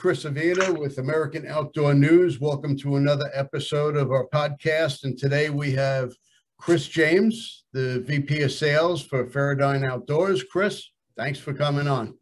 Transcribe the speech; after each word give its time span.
Chris 0.00 0.24
Avina 0.24 0.78
with 0.78 0.96
American 0.96 1.46
Outdoor 1.46 1.92
News. 1.92 2.40
Welcome 2.40 2.74
to 2.78 2.96
another 2.96 3.30
episode 3.34 3.98
of 3.98 4.10
our 4.10 4.26
podcast. 4.28 5.04
And 5.04 5.18
today 5.18 5.50
we 5.50 5.72
have 5.72 6.14
Chris 6.56 6.88
James, 6.88 7.64
the 7.74 8.00
VP 8.06 8.40
of 8.40 8.50
Sales 8.50 9.02
for 9.02 9.26
Feradyne 9.26 9.86
Outdoors. 9.86 10.42
Chris, 10.42 10.88
thanks 11.18 11.38
for 11.38 11.52
coming 11.52 11.86
on. 11.86 12.16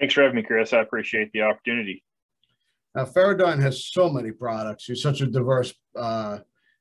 Thanks 0.00 0.14
for 0.14 0.22
having 0.22 0.36
me, 0.36 0.42
Chris. 0.44 0.72
I 0.72 0.78
appreciate 0.78 1.30
the 1.32 1.42
opportunity. 1.42 2.02
Now, 2.94 3.04
Feradyne 3.04 3.60
has 3.60 3.84
so 3.84 4.08
many 4.08 4.30
products. 4.30 4.88
You're 4.88 4.96
such 4.96 5.20
a 5.20 5.26
diverse 5.26 5.74
uh, 5.94 6.38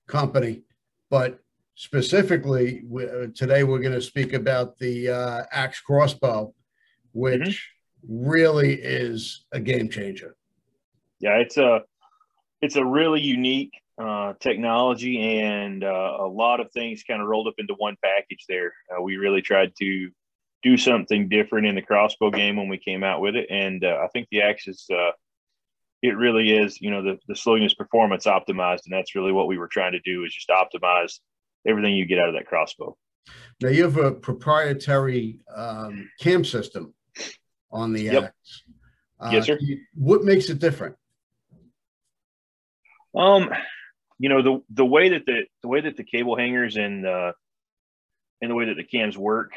company, 0.07 0.61
but 1.09 1.37
specifically 1.75 2.83
we, 2.87 3.09
uh, 3.09 3.27
today 3.35 3.65
we're 3.65 3.79
going 3.79 3.91
to 3.91 4.01
speak 4.01 4.31
about 4.31 4.77
the 4.77 5.09
uh, 5.09 5.43
Axe 5.51 5.81
crossbow, 5.81 6.53
which 7.11 7.41
mm-hmm. 7.41 7.72
Really 8.07 8.73
is 8.73 9.45
a 9.51 9.59
game 9.59 9.89
changer. 9.89 10.35
Yeah, 11.19 11.37
it's 11.37 11.57
a 11.57 11.81
it's 12.61 12.75
a 12.75 12.85
really 12.85 13.21
unique 13.21 13.73
uh, 13.97 14.33
technology 14.39 15.41
and 15.41 15.83
uh, 15.83 16.17
a 16.19 16.27
lot 16.27 16.59
of 16.59 16.71
things 16.71 17.03
kind 17.03 17.21
of 17.21 17.27
rolled 17.27 17.47
up 17.47 17.55
into 17.57 17.75
one 17.77 17.95
package 18.03 18.45
there. 18.47 18.73
Uh, 18.89 19.01
we 19.01 19.17
really 19.17 19.41
tried 19.41 19.73
to 19.79 20.09
do 20.63 20.77
something 20.77 21.27
different 21.27 21.67
in 21.67 21.75
the 21.75 21.81
crossbow 21.81 22.31
game 22.31 22.55
when 22.55 22.69
we 22.69 22.77
came 22.77 23.03
out 23.03 23.21
with 23.21 23.35
it, 23.35 23.47
and 23.49 23.83
uh, 23.83 23.99
I 24.03 24.07
think 24.07 24.27
the 24.31 24.41
Axe 24.41 24.67
is 24.67 24.85
uh, 24.93 25.11
it 26.03 26.17
really 26.17 26.51
is, 26.51 26.79
you 26.81 26.91
know, 26.91 27.01
the, 27.01 27.17
the 27.29 27.35
slowness 27.35 27.73
performance 27.73 28.25
optimized. 28.25 28.81
And 28.85 28.93
that's 28.93 29.15
really 29.15 29.31
what 29.31 29.47
we 29.47 29.57
were 29.57 29.69
trying 29.69 29.93
to 29.93 30.01
do 30.01 30.25
is 30.25 30.35
just 30.35 30.49
optimize 30.49 31.19
everything 31.65 31.93
you 31.93 32.05
get 32.05 32.19
out 32.19 32.27
of 32.27 32.35
that 32.35 32.45
crossbow. 32.45 32.95
Now 33.61 33.69
you 33.69 33.83
have 33.83 33.95
a 33.95 34.11
proprietary 34.11 35.39
um, 35.55 36.09
cam 36.19 36.43
system 36.43 36.93
on 37.73 37.91
the 37.91 38.03
yep. 38.03 38.23
Axe. 38.23 38.63
Uh, 39.19 39.29
yes, 39.33 39.45
sir. 39.47 39.59
What 39.95 40.23
makes 40.23 40.49
it 40.49 40.59
different? 40.59 40.95
Um, 43.15 43.49
you 44.19 44.29
know 44.29 44.41
the 44.41 44.61
the 44.69 44.85
way 44.85 45.09
that 45.09 45.25
the 45.25 45.43
the 45.61 45.67
way 45.67 45.81
that 45.81 45.97
the 45.97 46.03
cable 46.03 46.37
hangers 46.37 46.77
and 46.77 47.05
uh, 47.05 47.33
and 48.41 48.49
the 48.49 48.55
way 48.55 48.65
that 48.65 48.77
the 48.77 48.83
cams 48.83 49.17
work 49.17 49.51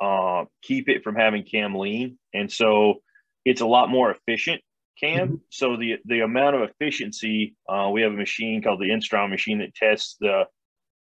uh, 0.00 0.44
keep 0.62 0.88
it 0.88 1.02
from 1.02 1.14
having 1.14 1.44
cam 1.44 1.74
lean, 1.74 2.18
and 2.34 2.52
so 2.52 3.02
it's 3.44 3.60
a 3.60 3.66
lot 3.66 3.88
more 3.88 4.10
efficient 4.10 4.60
cam. 5.00 5.26
Mm-hmm. 5.26 5.34
So 5.50 5.76
the 5.76 5.96
the 6.04 6.20
amount 6.20 6.56
of 6.56 6.68
efficiency, 6.68 7.56
uh, 7.68 7.90
we 7.92 8.02
have 8.02 8.12
a 8.12 8.16
machine 8.16 8.62
called 8.62 8.80
the 8.80 8.90
Instron 8.90 9.30
machine 9.30 9.58
that 9.58 9.74
tests 9.74 10.16
the 10.20 10.44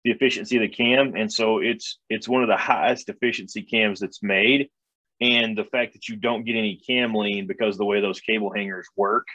the 0.04 0.10
efficiency 0.10 0.56
of 0.56 0.62
the 0.62 0.68
cam, 0.68 1.14
and 1.16 1.32
so 1.32 1.58
it's 1.58 1.98
it's 2.08 2.28
one 2.28 2.42
of 2.42 2.48
the 2.48 2.56
highest 2.56 3.08
efficiency 3.08 3.62
cams 3.62 4.00
that's 4.00 4.22
made. 4.22 4.68
And 5.20 5.58
the 5.58 5.64
fact 5.64 5.94
that 5.94 6.08
you 6.08 6.16
don't 6.16 6.44
get 6.44 6.56
any 6.56 6.76
cam 6.76 7.14
lean 7.14 7.46
because 7.46 7.76
the 7.76 7.84
way 7.84 8.00
those 8.00 8.20
cable 8.20 8.52
hangers 8.54 8.86
work, 8.96 9.26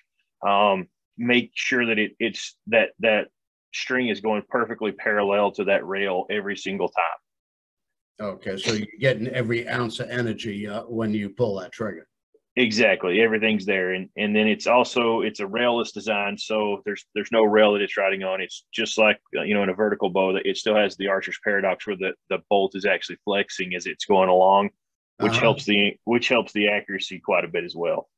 um, 0.45 0.87
make 1.17 1.51
sure 1.53 1.85
that 1.85 1.99
it 1.99 2.13
it's 2.19 2.55
that 2.67 2.91
that 2.99 3.27
string 3.73 4.07
is 4.07 4.21
going 4.21 4.43
perfectly 4.49 4.91
parallel 4.91 5.51
to 5.51 5.65
that 5.65 5.85
rail 5.85 6.25
every 6.29 6.55
single 6.55 6.87
time. 6.87 8.25
Okay, 8.27 8.57
so 8.57 8.73
you're 8.73 8.87
getting 8.99 9.27
every 9.27 9.67
ounce 9.67 9.99
of 9.99 10.09
energy 10.09 10.67
uh, 10.67 10.83
when 10.83 11.13
you 11.13 11.29
pull 11.29 11.59
that 11.59 11.71
trigger. 11.71 12.07
Exactly, 12.55 13.19
everything's 13.19 13.65
there, 13.65 13.93
and 13.93 14.09
and 14.15 14.35
then 14.35 14.47
it's 14.47 14.67
also 14.67 15.21
it's 15.21 15.39
a 15.39 15.45
railless 15.45 15.91
design, 15.91 16.37
so 16.37 16.83
there's 16.85 17.03
there's 17.15 17.31
no 17.31 17.43
rail 17.43 17.73
that 17.73 17.81
it's 17.81 17.97
riding 17.97 18.23
on. 18.23 18.41
It's 18.41 18.65
just 18.71 18.99
like 18.99 19.19
uh, 19.35 19.41
you 19.41 19.55
know 19.55 19.63
in 19.63 19.69
a 19.69 19.73
vertical 19.73 20.11
bow 20.11 20.33
that 20.33 20.45
it 20.45 20.57
still 20.57 20.75
has 20.75 20.95
the 20.95 21.07
archer's 21.07 21.39
paradox 21.43 21.87
where 21.87 21.95
the 21.95 22.13
the 22.29 22.37
bolt 22.51 22.75
is 22.75 22.85
actually 22.85 23.17
flexing 23.25 23.73
as 23.73 23.87
it's 23.87 24.05
going 24.05 24.29
along, 24.29 24.69
which 25.17 25.33
uh-huh. 25.33 25.41
helps 25.41 25.65
the 25.65 25.97
which 26.05 26.27
helps 26.27 26.51
the 26.53 26.69
accuracy 26.69 27.19
quite 27.19 27.45
a 27.45 27.47
bit 27.47 27.63
as 27.63 27.75
well. 27.75 28.09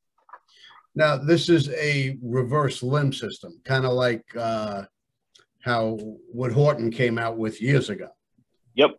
Now 0.94 1.16
this 1.16 1.48
is 1.48 1.68
a 1.70 2.18
reverse 2.22 2.82
limb 2.82 3.12
system, 3.12 3.60
kind 3.64 3.84
of 3.84 3.92
like 3.92 4.24
uh, 4.36 4.84
how 5.62 5.98
what 6.32 6.52
Horton 6.52 6.90
came 6.90 7.18
out 7.18 7.36
with 7.36 7.60
years 7.60 7.90
ago. 7.90 8.08
Yep, 8.74 8.96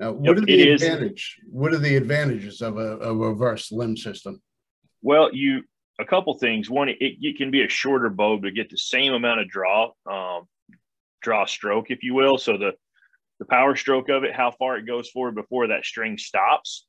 now, 0.00 0.12
what 0.12 0.24
yep, 0.24 0.36
are 0.38 0.46
the 0.46 0.70
advantage? 0.70 1.38
Is. 1.42 1.48
What 1.52 1.74
are 1.74 1.78
the 1.78 1.94
advantages 1.94 2.62
of 2.62 2.78
a, 2.78 2.98
a, 3.00 3.14
reverse 3.14 3.70
limb 3.70 3.98
system? 3.98 4.40
Well, 5.02 5.28
you 5.34 5.64
a 6.00 6.06
couple 6.06 6.32
things. 6.38 6.70
One, 6.70 6.88
it, 6.88 6.96
it 7.00 7.36
can 7.36 7.50
be 7.50 7.62
a 7.62 7.68
shorter 7.68 8.08
bow 8.08 8.40
to 8.40 8.50
get 8.50 8.70
the 8.70 8.78
same 8.78 9.12
amount 9.12 9.40
of 9.40 9.48
draw, 9.50 9.92
um, 10.10 10.48
draw 11.20 11.44
stroke, 11.44 11.90
if 11.90 12.02
you 12.02 12.14
will. 12.14 12.38
So 12.38 12.56
the 12.56 12.72
the 13.38 13.44
power 13.44 13.76
stroke 13.76 14.08
of 14.08 14.24
it, 14.24 14.34
how 14.34 14.50
far 14.52 14.78
it 14.78 14.86
goes 14.86 15.10
forward 15.10 15.34
before 15.34 15.66
that 15.66 15.84
string 15.84 16.16
stops. 16.16 16.86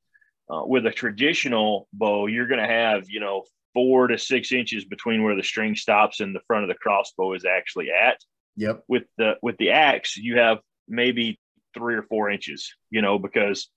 Uh, 0.52 0.66
with 0.66 0.86
a 0.86 0.92
traditional 0.92 1.88
bow, 1.94 2.28
you're 2.28 2.48
going 2.48 2.60
to 2.60 2.68
have 2.68 3.10
you 3.10 3.22
know 3.22 3.44
four 3.74 4.08
to 4.08 4.18
six 4.18 4.52
inches 4.52 4.84
between 4.84 5.24
where 5.24 5.36
the 5.36 5.44
string 5.44 5.76
stops 5.76 6.20
and 6.20 6.36
the 6.36 6.42
front 6.46 6.64
of 6.64 6.68
the 6.68 6.76
crossbow 6.76 7.34
is 7.34 7.46
actually 7.46 7.90
at. 7.90 8.18
Yep. 8.58 8.84
With 8.90 9.04
the 9.18 9.36
with 9.42 9.56
the 9.58 9.72
axe, 9.72 10.18
you 10.18 10.38
have 10.40 10.60
maybe 10.90 11.40
three 11.74 11.96
or 11.96 12.04
four 12.04 12.30
inches, 12.30 12.74
you 12.90 13.02
know, 13.02 13.18
because 13.18 13.70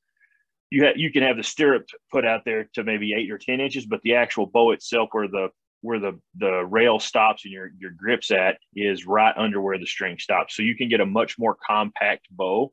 you 0.71 0.85
ha- 0.85 0.97
you 0.97 1.13
can 1.13 1.23
have 1.23 1.37
the 1.37 1.45
stirrup 1.45 1.87
put 2.11 2.27
out 2.27 2.45
there 2.45 2.69
to 2.75 2.83
maybe 2.83 3.15
eight 3.15 3.31
or 3.31 3.39
ten 3.39 3.61
inches, 3.61 3.87
but 3.87 4.03
the 4.03 4.17
actual 4.17 4.47
bow 4.47 4.73
itself, 4.73 5.11
where 5.13 5.29
the 5.29 5.51
where 5.83 6.01
the 6.01 6.19
the 6.39 6.65
rail 6.65 6.99
stops 6.99 7.45
and 7.45 7.53
your 7.53 7.71
your 7.79 7.93
grips 7.93 8.33
at, 8.33 8.59
is 8.75 9.07
right 9.07 9.35
under 9.37 9.61
where 9.61 9.79
the 9.79 9.87
string 9.87 10.19
stops. 10.19 10.57
So 10.57 10.63
you 10.63 10.77
can 10.77 10.89
get 10.89 11.01
a 11.01 11.07
much 11.07 11.39
more 11.39 11.57
compact 11.69 12.27
bow 12.31 12.73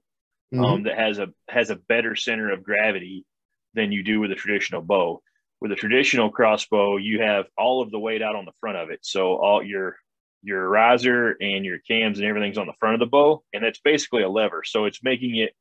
mm-hmm. 0.51 0.66
um, 0.66 0.84
that 0.84 0.97
has 0.97 1.19
a 1.19 1.28
has 1.50 1.69
a 1.69 1.75
better 1.75 2.16
center 2.16 2.51
of 2.51 2.63
gravity 2.63 3.25
than 3.73 3.91
you 3.91 4.03
do 4.03 4.19
with 4.19 4.31
a 4.31 4.35
traditional 4.35 4.81
bow. 4.81 5.21
With 5.59 5.71
a 5.71 5.75
traditional 5.75 6.31
crossbow, 6.31 6.97
you 6.97 7.21
have 7.21 7.45
all 7.57 7.81
of 7.81 7.91
the 7.91 7.99
weight 7.99 8.21
out 8.21 8.35
on 8.35 8.45
the 8.45 8.53
front 8.59 8.77
of 8.77 8.89
it. 8.89 8.99
So 9.03 9.35
all 9.35 9.63
your 9.63 9.97
your 10.43 10.67
riser 10.67 11.35
and 11.39 11.63
your 11.63 11.77
cams 11.79 12.17
and 12.17 12.27
everything's 12.27 12.57
on 12.57 12.65
the 12.65 12.73
front 12.79 12.95
of 12.95 12.99
the 12.99 13.05
bow, 13.05 13.43
and 13.53 13.63
that's 13.63 13.79
basically 13.79 14.23
a 14.23 14.29
lever. 14.29 14.63
So 14.65 14.85
it's 14.85 15.03
making 15.03 15.35
it 15.35 15.53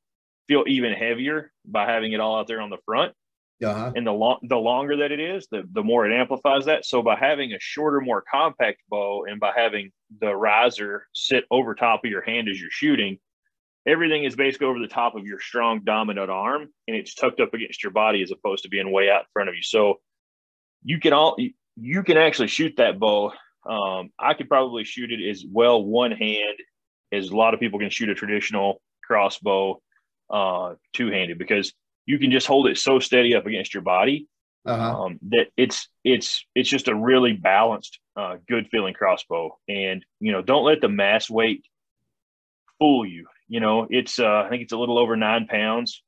feel 0.49 0.65
even 0.67 0.93
heavier 0.93 1.53
by 1.67 1.85
having 1.87 2.13
it 2.13 2.21
all 2.21 2.39
out 2.39 2.47
there 2.47 2.61
on 2.61 2.71
the 2.71 2.79
front. 2.87 3.13
Uh-huh. 3.63 3.93
And 3.95 4.07
the 4.07 4.13
long 4.13 4.39
the 4.43 4.57
longer 4.57 4.97
that 4.99 5.13
it 5.13 5.21
is, 5.21 5.47
the 5.51 5.65
the 5.71 5.83
more 5.83 6.07
it 6.07 6.19
amplifies 6.19 6.65
that. 6.65 6.87
So 6.87 7.03
by 7.03 7.17
having 7.17 7.53
a 7.53 7.61
shorter, 7.61 8.01
more 8.01 8.23
compact 8.23 8.79
bow, 8.89 9.27
and 9.29 9.39
by 9.39 9.53
having 9.55 9.93
the 10.19 10.35
riser 10.35 11.07
sit 11.13 11.45
over 11.51 11.75
top 11.75 12.05
of 12.05 12.11
your 12.11 12.23
hand 12.23 12.49
as 12.49 12.59
you're 12.59 12.71
shooting, 12.71 13.19
everything 13.87 14.25
is 14.25 14.37
basically 14.37 14.67
over 14.67 14.79
the 14.79 14.89
top 14.89 15.15
of 15.15 15.27
your 15.27 15.41
strong 15.41 15.83
dominant 15.85 16.31
arm, 16.31 16.69
and 16.87 16.97
it's 16.97 17.15
tucked 17.15 17.41
up 17.41 17.55
against 17.55 17.83
your 17.83 17.93
body 17.93 18.23
as 18.23 18.31
opposed 18.31 18.65
to 18.65 18.69
being 18.69 18.91
way 18.93 19.11
out 19.11 19.21
in 19.21 19.27
front 19.33 19.49
of 19.49 19.55
you. 19.55 19.63
So 19.63 20.01
you 20.83 20.99
can 20.99 21.13
all 21.13 21.37
you 21.77 22.03
can 22.03 22.17
actually 22.17 22.49
shoot 22.49 22.75
that 22.77 22.99
bow 22.99 23.33
um, 23.69 24.11
I 24.19 24.35
could 24.35 24.49
probably 24.49 24.85
shoot 24.85 25.13
it 25.13 25.29
as 25.29 25.45
well 25.49 25.83
one 25.83 26.13
hand 26.13 26.59
as 27.13 27.29
a 27.29 27.37
lot 27.37 27.55
of 27.55 27.61
people 27.61 27.79
can 27.79 27.91
shoot 27.91 28.09
a 28.09 28.15
traditional 28.15 28.81
crossbow 29.05 29.81
uh, 30.31 30.75
two 30.93 31.11
handed 31.11 31.39
because 31.39 31.73
you 32.07 32.19
can 32.19 32.31
just 32.31 32.47
hold 32.47 32.69
it 32.69 32.79
so 32.79 32.99
steady 32.99 33.35
up 33.35 33.47
against 33.47 33.75
your 33.75 33.83
body 33.83 34.29
uh-huh. 34.65 35.05
um, 35.05 35.19
that 35.29 35.49
it's 35.57 35.89
it's 36.05 36.45
it's 36.55 36.69
just 36.69 36.89
a 36.89 36.95
really 36.95 37.33
balanced, 37.33 37.99
uh, 38.17 38.37
good 38.49 38.69
feeling 38.71 38.95
crossbow. 38.95 39.59
And 39.69 40.05
you 40.21 40.33
know, 40.33 40.43
don't 40.43 40.65
let 40.65 40.81
the 40.81 40.89
mass 40.89 41.29
weight 41.29 41.65
fool 42.79 43.07
you. 43.07 43.27
You 43.51 43.61
know, 43.61 43.87
it's 43.91 44.19
uh, 44.19 44.45
I 44.47 44.49
think 44.49 44.63
it's 44.63 44.73
a 44.73 44.79
little 44.79 44.99
over 44.99 45.17
nine 45.17 45.47
pounds 45.47 46.03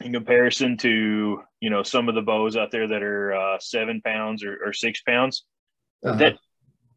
in 0.00 0.12
comparison 0.12 0.76
to 0.76 1.42
you 1.60 1.70
know 1.70 1.82
some 1.82 2.08
of 2.08 2.14
the 2.14 2.22
bows 2.22 2.56
out 2.56 2.70
there 2.70 2.86
that 2.86 3.02
are 3.02 3.34
uh, 3.34 3.58
seven 3.58 4.00
pounds 4.02 4.44
or, 4.44 4.56
or 4.64 4.72
six 4.72 5.02
pounds. 5.02 5.44
Uh-huh. 6.04 6.16
That 6.18 6.36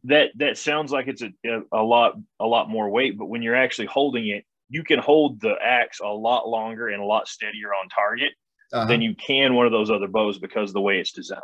that 0.04 0.30
that 0.36 0.58
sounds 0.58 0.92
like 0.92 1.08
it's 1.08 1.22
a, 1.22 1.32
a 1.72 1.82
lot 1.82 2.16
a 2.40 2.46
lot 2.46 2.70
more 2.70 2.90
weight, 2.90 3.18
but 3.18 3.28
when 3.28 3.42
you're 3.42 3.56
actually 3.56 3.88
holding 3.88 4.28
it, 4.28 4.46
you 4.70 4.84
can 4.84 5.00
hold 5.00 5.40
the 5.40 5.56
axe 5.64 6.02
a 6.02 6.08
lot 6.08 6.48
longer 6.48 6.90
and 6.90 7.02
a 7.02 7.06
lot 7.06 7.28
steadier 7.28 7.70
on 7.70 7.88
target 7.90 8.34
uh-huh. 8.74 8.88
than 8.88 9.02
you 9.02 9.16
can 9.16 9.56
one 9.56 9.66
of 9.66 9.72
those 9.72 9.90
other 9.90 10.08
bows 10.08 10.38
because 10.38 10.74
the 10.74 10.82
way 10.82 11.00
it's 11.00 11.14
designed. 11.14 11.42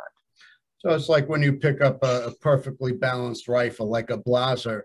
So 0.78 0.90
it's 0.90 1.08
like 1.08 1.30
when 1.30 1.42
you 1.42 1.54
pick 1.54 1.80
up 1.80 2.02
a, 2.04 2.26
a 2.26 2.34
perfectly 2.36 2.92
balanced 2.92 3.48
rifle, 3.48 3.88
like 3.88 4.10
a 4.10 4.18
Blaser, 4.18 4.82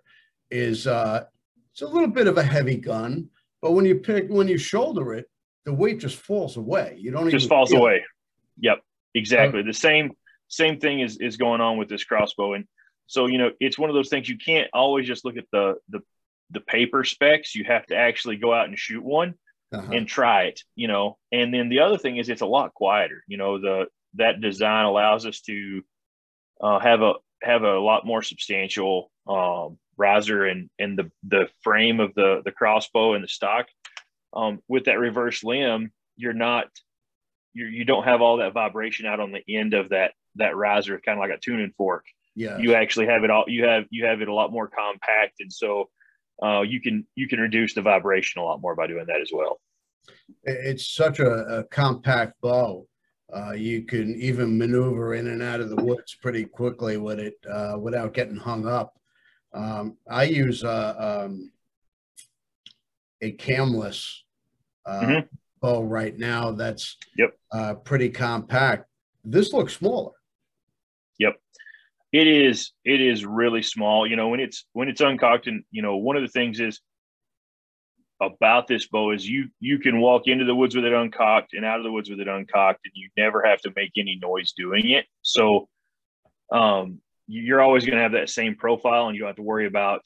is 0.49 0.87
uh, 0.87 1.25
it's 1.73 1.81
a 1.81 1.87
little 1.87 2.07
bit 2.07 2.27
of 2.27 2.37
a 2.37 2.43
heavy 2.43 2.77
gun, 2.77 3.29
but 3.61 3.71
when 3.71 3.85
you 3.85 3.95
pick 3.95 4.29
when 4.29 4.47
you 4.47 4.57
shoulder 4.57 5.13
it, 5.13 5.25
the 5.65 5.73
weight 5.73 5.99
just 5.99 6.17
falls 6.17 6.57
away. 6.57 6.97
You 6.99 7.11
don't 7.11 7.21
even 7.21 7.31
just 7.31 7.49
falls 7.49 7.73
away. 7.73 7.95
It. 7.95 8.03
Yep, 8.61 8.81
exactly. 9.15 9.63
the 9.63 9.73
same 9.73 10.11
same 10.47 10.79
thing 10.79 10.99
is 11.01 11.17
is 11.17 11.37
going 11.37 11.61
on 11.61 11.77
with 11.77 11.89
this 11.89 12.03
crossbow, 12.03 12.53
and 12.53 12.65
so, 13.09 13.25
you 13.25 13.39
know, 13.39 13.49
it's 13.59 13.77
one 13.79 13.89
of 13.89 13.95
those 13.95 14.09
things 14.09 14.29
you 14.29 14.37
can't 14.37 14.69
always 14.71 15.07
just 15.07 15.25
look 15.25 15.35
at 15.35 15.45
the 15.51 15.75
the 15.89 16.01
the 16.51 16.59
paper 16.59 17.03
specs. 17.03 17.55
You 17.55 17.63
have 17.63 17.85
to 17.87 17.95
actually 17.95 18.37
go 18.37 18.53
out 18.53 18.67
and 18.67 18.77
shoot 18.77 19.03
one 19.03 19.33
uh-huh. 19.73 19.91
and 19.91 20.07
try 20.07 20.43
it, 20.43 20.61
you 20.75 20.87
know. 20.87 21.17
And 21.31 21.51
then 21.51 21.69
the 21.69 21.79
other 21.79 21.97
thing 21.97 22.17
is 22.17 22.29
it's 22.29 22.41
a 22.41 22.45
lot 22.45 22.75
quieter. 22.75 23.23
You 23.27 23.37
know, 23.37 23.59
the 23.59 23.87
that 24.13 24.41
design 24.41 24.85
allows 24.85 25.25
us 25.25 25.41
to 25.41 25.81
uh, 26.61 26.77
have 26.77 27.01
a 27.01 27.13
have 27.41 27.63
a 27.63 27.79
lot 27.79 28.05
more 28.05 28.21
substantial 28.21 29.11
um, 29.27 29.79
riser 29.99 30.45
and 30.45 30.69
and 30.79 30.97
the 30.97 31.11
the 31.27 31.47
frame 31.61 31.99
of 31.99 32.15
the 32.15 32.41
the 32.43 32.51
crossbow 32.51 33.13
and 33.13 33.23
the 33.23 33.27
stock. 33.27 33.67
Um, 34.33 34.61
with 34.67 34.85
that 34.85 34.99
reverse 34.99 35.43
limb, 35.43 35.91
you're 36.15 36.33
not 36.33 36.67
you 37.53 37.65
you 37.65 37.85
don't 37.85 38.05
have 38.05 38.21
all 38.21 38.37
that 38.37 38.53
vibration 38.53 39.05
out 39.05 39.19
on 39.19 39.31
the 39.31 39.43
end 39.55 39.73
of 39.73 39.89
that 39.89 40.13
that 40.35 40.55
riser, 40.55 40.99
kind 40.99 41.19
of 41.19 41.21
like 41.21 41.37
a 41.37 41.39
tuning 41.39 41.73
fork. 41.77 42.05
Yeah. 42.35 42.57
You 42.57 42.75
actually 42.75 43.07
have 43.07 43.23
it 43.23 43.29
all. 43.29 43.45
You 43.47 43.65
have 43.65 43.85
you 43.89 44.05
have 44.05 44.21
it 44.21 44.27
a 44.27 44.33
lot 44.33 44.51
more 44.51 44.67
compact, 44.67 45.35
and 45.41 45.51
so 45.51 45.89
uh, 46.41 46.61
you 46.61 46.81
can 46.81 47.05
you 47.15 47.27
can 47.27 47.39
reduce 47.39 47.73
the 47.73 47.81
vibration 47.81 48.41
a 48.41 48.45
lot 48.45 48.61
more 48.61 48.75
by 48.75 48.87
doing 48.87 49.05
that 49.07 49.21
as 49.21 49.29
well. 49.33 49.59
It's 50.43 50.89
such 50.95 51.19
a, 51.19 51.59
a 51.59 51.63
compact 51.65 52.39
bow. 52.41 52.87
Uh, 53.31 53.51
you 53.51 53.83
can 53.83 54.15
even 54.15 54.57
maneuver 54.57 55.13
in 55.13 55.27
and 55.27 55.43
out 55.43 55.59
of 55.59 55.69
the 55.69 55.83
woods 55.83 56.15
pretty 56.19 56.45
quickly 56.45 56.97
with 56.97 57.19
it 57.19 57.35
uh, 57.51 57.77
without 57.79 58.13
getting 58.13 58.37
hung 58.37 58.67
up. 58.67 58.95
Um, 59.53 59.97
I 60.09 60.23
use 60.23 60.63
a, 60.63 61.25
um, 61.25 61.51
a 63.21 63.31
camless 63.31 64.23
uh, 64.85 65.01
mm-hmm. 65.01 65.27
bow 65.61 65.83
right 65.83 66.17
now 66.17 66.51
that's 66.51 66.97
yep. 67.17 67.37
Uh, 67.51 67.73
pretty 67.75 68.09
compact. 68.09 68.85
This 69.23 69.53
looks 69.53 69.75
smaller. 69.75 70.11
Yep, 71.17 71.35
it 72.13 72.27
is. 72.27 72.71
It 72.85 73.01
is 73.01 73.25
really 73.25 73.61
small. 73.61 74.07
You 74.07 74.15
know, 74.15 74.29
when 74.29 74.39
it's 74.39 74.65
when 74.73 74.87
it's 74.87 75.01
uncocked, 75.01 75.47
and 75.47 75.63
you 75.71 75.81
know, 75.81 75.97
one 75.97 76.15
of 76.15 76.21
the 76.21 76.29
things 76.29 76.59
is 76.59 76.79
about 78.21 78.67
this 78.67 78.87
bow 78.87 79.11
is 79.11 79.27
you 79.27 79.49
you 79.59 79.79
can 79.79 79.99
walk 79.99 80.27
into 80.27 80.45
the 80.45 80.55
woods 80.55 80.75
with 80.75 80.85
it 80.85 80.93
uncocked 80.93 81.53
and 81.53 81.65
out 81.65 81.77
of 81.77 81.83
the 81.83 81.91
woods 81.91 82.09
with 82.09 82.19
it 82.19 82.27
uncocked, 82.27 82.81
and 82.85 82.93
you 82.95 83.09
never 83.17 83.45
have 83.45 83.61
to 83.61 83.71
make 83.75 83.91
any 83.97 84.17
noise 84.21 84.53
doing 84.53 84.89
it. 84.89 85.05
So, 85.21 85.67
um, 86.51 86.99
you're 87.29 87.61
always 87.61 87.85
going 87.85 87.95
to 87.95 88.01
have 88.01 88.13
that 88.13 88.29
same 88.29 88.55
profile, 88.55 89.07
and 89.07 89.15
you 89.15 89.21
don't 89.21 89.29
have 89.29 89.35
to 89.35 89.43
worry 89.43 89.67
about 89.67 90.01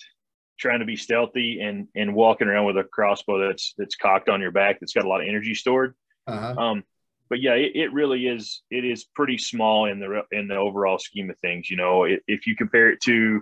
trying 0.59 0.79
to 0.79 0.85
be 0.85 0.95
stealthy 0.95 1.61
and 1.61 1.87
and 1.95 2.13
walking 2.13 2.47
around 2.47 2.65
with 2.65 2.77
a 2.77 2.83
crossbow 2.83 3.47
that's 3.47 3.73
that's 3.77 3.95
cocked 3.95 4.29
on 4.29 4.41
your 4.41 4.51
back 4.51 4.79
that's 4.79 4.93
got 4.93 5.05
a 5.05 5.07
lot 5.07 5.21
of 5.21 5.27
energy 5.27 5.55
stored. 5.55 5.95
Uh-huh. 6.27 6.53
Um, 6.61 6.83
but 7.29 7.41
yeah, 7.41 7.53
it, 7.53 7.71
it, 7.75 7.93
really 7.93 8.27
is. 8.27 8.61
It 8.69 8.85
is 8.85 9.05
pretty 9.05 9.37
small 9.37 9.85
in 9.85 9.99
the 9.99 10.23
in 10.31 10.47
the 10.47 10.55
overall 10.55 10.99
scheme 10.99 11.29
of 11.29 11.39
things. 11.39 11.69
You 11.69 11.77
know, 11.77 12.03
it, 12.03 12.21
if 12.27 12.45
you 12.45 12.55
compare 12.55 12.89
it 12.89 13.01
to, 13.03 13.41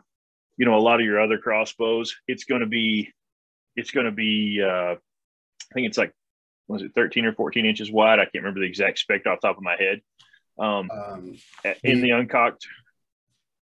you 0.58 0.66
know, 0.66 0.76
a 0.76 0.80
lot 0.80 1.00
of 1.00 1.06
your 1.06 1.20
other 1.20 1.38
crossbows, 1.38 2.16
it's 2.28 2.46
going 2.46 2.62
to 2.62 2.68
be, 2.68 3.12
it's 3.76 3.92
going 3.92 4.06
to 4.06 4.12
be. 4.12 4.62
Uh, 4.64 4.96
I 4.96 5.74
think 5.74 5.88
it's 5.88 5.98
like, 5.98 6.14
was 6.68 6.82
it 6.84 6.92
13 6.96 7.26
or 7.26 7.34
14 7.34 7.66
inches 7.66 7.92
wide? 7.92 8.20
I 8.20 8.24
can't 8.24 8.44
remember 8.44 8.60
the 8.60 8.68
exact 8.68 9.00
spec 9.00 9.26
off 9.26 9.42
the 9.42 9.48
top 9.48 9.58
of 9.58 9.64
my 9.64 9.76
head. 9.78 10.02
Um, 10.60 10.90
um 10.92 11.38
in 11.84 12.02
the 12.02 12.12
uncocked. 12.12 12.68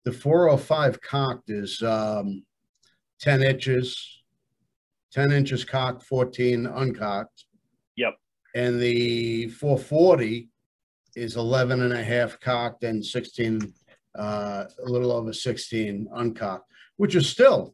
The 0.04 0.12
405 0.12 1.02
cocked 1.02 1.50
is 1.50 1.82
um, 1.82 2.44
10 3.20 3.44
inches, 3.44 4.24
10 5.12 5.32
inches 5.32 5.64
cocked, 5.64 6.04
14 6.04 6.66
uncocked. 6.66 7.46
Yep. 7.96 8.18
And 8.56 8.80
the 8.80 9.48
440 9.50 10.50
is 11.16 11.36
11 11.36 11.82
and 11.82 11.94
a 11.94 12.04
half 12.04 12.40
cocked 12.40 12.84
and 12.84 13.06
16 13.06 13.74
uh, 14.18 14.66
a 14.86 14.90
little 14.90 15.12
over 15.12 15.32
16 15.32 16.08
uncocked 16.14 16.70
which 16.98 17.16
is 17.16 17.28
still 17.30 17.74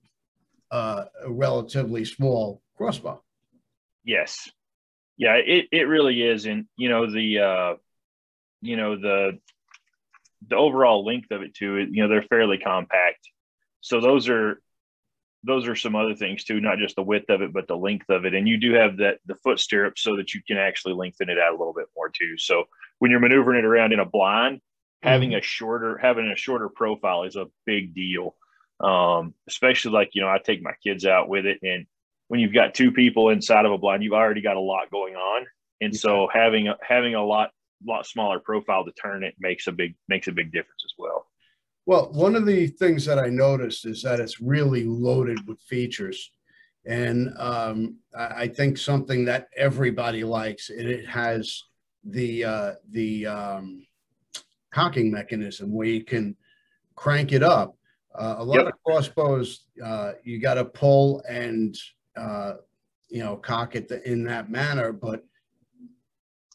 uh, 0.71 1.05
a 1.23 1.31
relatively 1.31 2.03
small 2.03 2.61
crossbow 2.75 3.21
yes. 4.03 4.49
Yeah 5.17 5.35
it, 5.35 5.67
it 5.71 5.87
really 5.87 6.21
is. 6.23 6.45
And 6.45 6.65
you 6.77 6.89
know 6.89 7.11
the 7.11 7.39
uh, 7.39 7.73
you 8.61 8.77
know 8.77 8.95
the 8.95 9.39
the 10.47 10.55
overall 10.55 11.05
length 11.05 11.31
of 11.31 11.41
it 11.41 11.53
too 11.53 11.77
you 11.91 12.03
know 12.03 12.09
they're 12.09 12.21
fairly 12.23 12.57
compact 12.57 13.29
so 13.81 14.01
those 14.01 14.27
are 14.29 14.61
those 15.43 15.67
are 15.67 15.75
some 15.75 15.95
other 15.95 16.15
things 16.15 16.43
too, 16.43 16.59
not 16.59 16.77
just 16.77 16.95
the 16.95 17.03
width 17.03 17.29
of 17.29 17.41
it, 17.41 17.53
but 17.53 17.67
the 17.67 17.77
length 17.77 18.09
of 18.09 18.25
it. 18.25 18.33
And 18.33 18.47
you 18.47 18.57
do 18.57 18.73
have 18.73 18.97
that 18.97 19.19
the 19.25 19.35
foot 19.35 19.59
stirrup 19.59 19.97
so 19.97 20.17
that 20.17 20.33
you 20.33 20.41
can 20.45 20.57
actually 20.57 20.93
lengthen 20.93 21.29
it 21.29 21.37
out 21.37 21.53
a 21.53 21.57
little 21.57 21.73
bit 21.73 21.87
more 21.95 22.09
too. 22.09 22.37
So 22.37 22.65
when 22.99 23.11
you're 23.11 23.19
maneuvering 23.19 23.59
it 23.59 23.65
around 23.65 23.93
in 23.93 23.99
a 23.99 24.05
blind, 24.05 24.57
mm-hmm. 24.57 25.07
having 25.07 25.35
a 25.35 25.41
shorter 25.41 25.97
having 25.97 26.29
a 26.29 26.35
shorter 26.35 26.69
profile 26.69 27.23
is 27.23 27.35
a 27.35 27.47
big 27.65 27.93
deal. 27.93 28.35
Um, 28.79 29.33
especially 29.47 29.91
like 29.91 30.11
you 30.13 30.21
know, 30.21 30.27
I 30.27 30.37
take 30.37 30.61
my 30.61 30.73
kids 30.83 31.05
out 31.05 31.29
with 31.29 31.45
it, 31.45 31.59
and 31.63 31.87
when 32.27 32.39
you've 32.39 32.53
got 32.53 32.75
two 32.75 32.91
people 32.91 33.29
inside 33.29 33.65
of 33.65 33.71
a 33.71 33.77
blind, 33.77 34.03
you've 34.03 34.13
already 34.13 34.41
got 34.41 34.57
a 34.57 34.59
lot 34.59 34.91
going 34.91 35.15
on, 35.15 35.47
and 35.81 35.95
so 35.95 36.27
having 36.31 36.67
a, 36.67 36.77
having 36.87 37.15
a 37.15 37.23
lot 37.23 37.51
lot 37.85 38.05
smaller 38.05 38.39
profile 38.39 38.85
to 38.85 38.91
turn 38.91 39.23
it 39.23 39.35
makes 39.39 39.67
a 39.67 39.71
big 39.71 39.95
makes 40.07 40.27
a 40.27 40.31
big 40.31 40.51
difference 40.51 40.83
as 40.85 40.93
well. 40.97 41.27
Well, 41.85 42.09
one 42.11 42.35
of 42.35 42.45
the 42.45 42.67
things 42.67 43.05
that 43.05 43.17
I 43.17 43.27
noticed 43.27 43.85
is 43.85 44.01
that 44.03 44.19
it's 44.19 44.41
really 44.41 44.83
loaded 44.83 45.47
with 45.47 45.59
features. 45.61 46.31
And 46.85 47.33
um, 47.37 47.97
I 48.17 48.47
think 48.47 48.77
something 48.77 49.25
that 49.25 49.47
everybody 49.55 50.23
likes, 50.23 50.69
and 50.69 50.87
it 50.87 51.07
has 51.07 51.63
the 52.03 52.43
uh, 52.43 52.73
the 52.91 53.27
um, 53.27 53.87
cocking 54.73 55.11
mechanism 55.11 55.73
where 55.73 55.87
you 55.87 56.03
can 56.03 56.35
crank 56.95 57.31
it 57.31 57.43
up. 57.43 57.77
Uh, 58.17 58.35
a 58.37 58.43
lot 58.43 58.57
yep. 58.57 58.67
of 58.67 58.73
crossbows, 58.85 59.65
uh, 59.83 60.13
you 60.23 60.39
got 60.39 60.55
to 60.55 60.65
pull 60.65 61.21
and 61.29 61.77
uh, 62.15 62.53
you 63.09 63.23
know 63.23 63.35
cock 63.35 63.75
it 63.75 63.91
in 64.05 64.23
that 64.23 64.49
manner. 64.49 64.91
But 64.91 65.23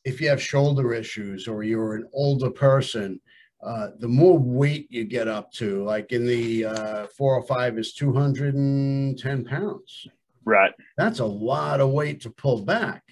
if 0.05 0.21
you 0.21 0.29
have 0.29 0.43
shoulder 0.43 0.93
issues 0.93 1.47
or 1.47 1.63
you're 1.63 1.95
an 1.95 2.09
older 2.13 2.51
person, 2.51 3.21
uh, 3.63 3.89
the 3.99 4.09
more 4.09 4.39
weight 4.39 4.89
you 4.91 5.05
get 5.05 5.29
up 5.29 5.53
to, 5.53 5.85
like 5.85 6.11
in 6.11 6.27
the 6.27 6.65
uh, 6.65 7.07
405 7.17 7.79
is 7.79 7.93
210 7.95 9.45
pounds. 9.45 10.07
Right. 10.45 10.73
That's 10.97 11.21
a 11.21 11.27
lot 11.27 11.81
of 11.81 11.91
weight 11.91 12.23
to 12.23 12.31
pull 12.31 12.63
back. 12.63 13.05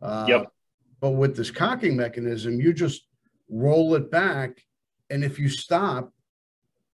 Uh, 0.00 0.24
yep. 0.28 0.52
But 1.00 1.10
with 1.10 1.36
this 1.36 1.50
cocking 1.50 1.96
mechanism, 1.96 2.60
you 2.60 2.72
just 2.72 3.02
roll 3.50 3.94
it 3.94 4.10
back. 4.10 4.64
And 5.10 5.22
if 5.22 5.38
you 5.38 5.50
stop, 5.50 6.10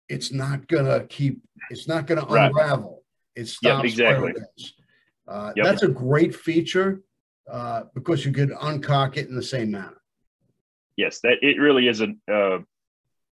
it's 0.09 0.31
not 0.31 0.67
going 0.69 0.85
to 0.85 1.07
keep, 1.07 1.41
it's 1.71 1.89
not 1.89 2.07
going 2.07 2.21
to 2.21 2.27
unravel. 2.27 3.05
It 3.35 3.49
stops. 3.49 3.85
Yep, 3.85 3.85
exactly. 3.85 4.33
Uh, 5.27 5.53
yep. 5.57 5.65
That's 5.65 5.83
a 5.83 5.89
great 5.89 6.35
feature 6.35 7.01
uh, 7.51 7.85
because 7.95 8.25
you 8.25 8.33
could 8.33 8.51
uncock 8.51 9.17
it 9.17 9.29
in 9.29 9.35
the 9.35 9.43
same 9.43 9.73
manner. 9.73 10.01
Yes, 10.97 11.21
that 11.21 11.39
it 11.43 11.59
really 11.59 11.89
is 11.89 12.01
a 12.01 12.09
uh, 12.33 12.59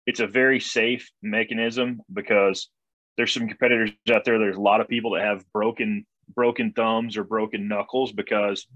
it's 0.07 0.21
a 0.21 0.27
very 0.27 0.61
safe 0.61 1.11
mechanism 1.23 2.01
because 2.13 2.69
there's 3.17 3.33
some 3.33 3.49
competitors 3.49 3.91
out 4.13 4.25
there. 4.25 4.39
There's 4.39 4.57
a 4.57 4.61
lot 4.61 4.81
of 4.81 4.89
people 4.89 5.13
that 5.13 5.23
have 5.23 5.45
broken 5.53 6.07
broken 6.35 6.73
thumbs 6.73 7.17
or 7.17 7.25
broken 7.25 7.69
knuckles 7.69 8.13
because 8.13 8.67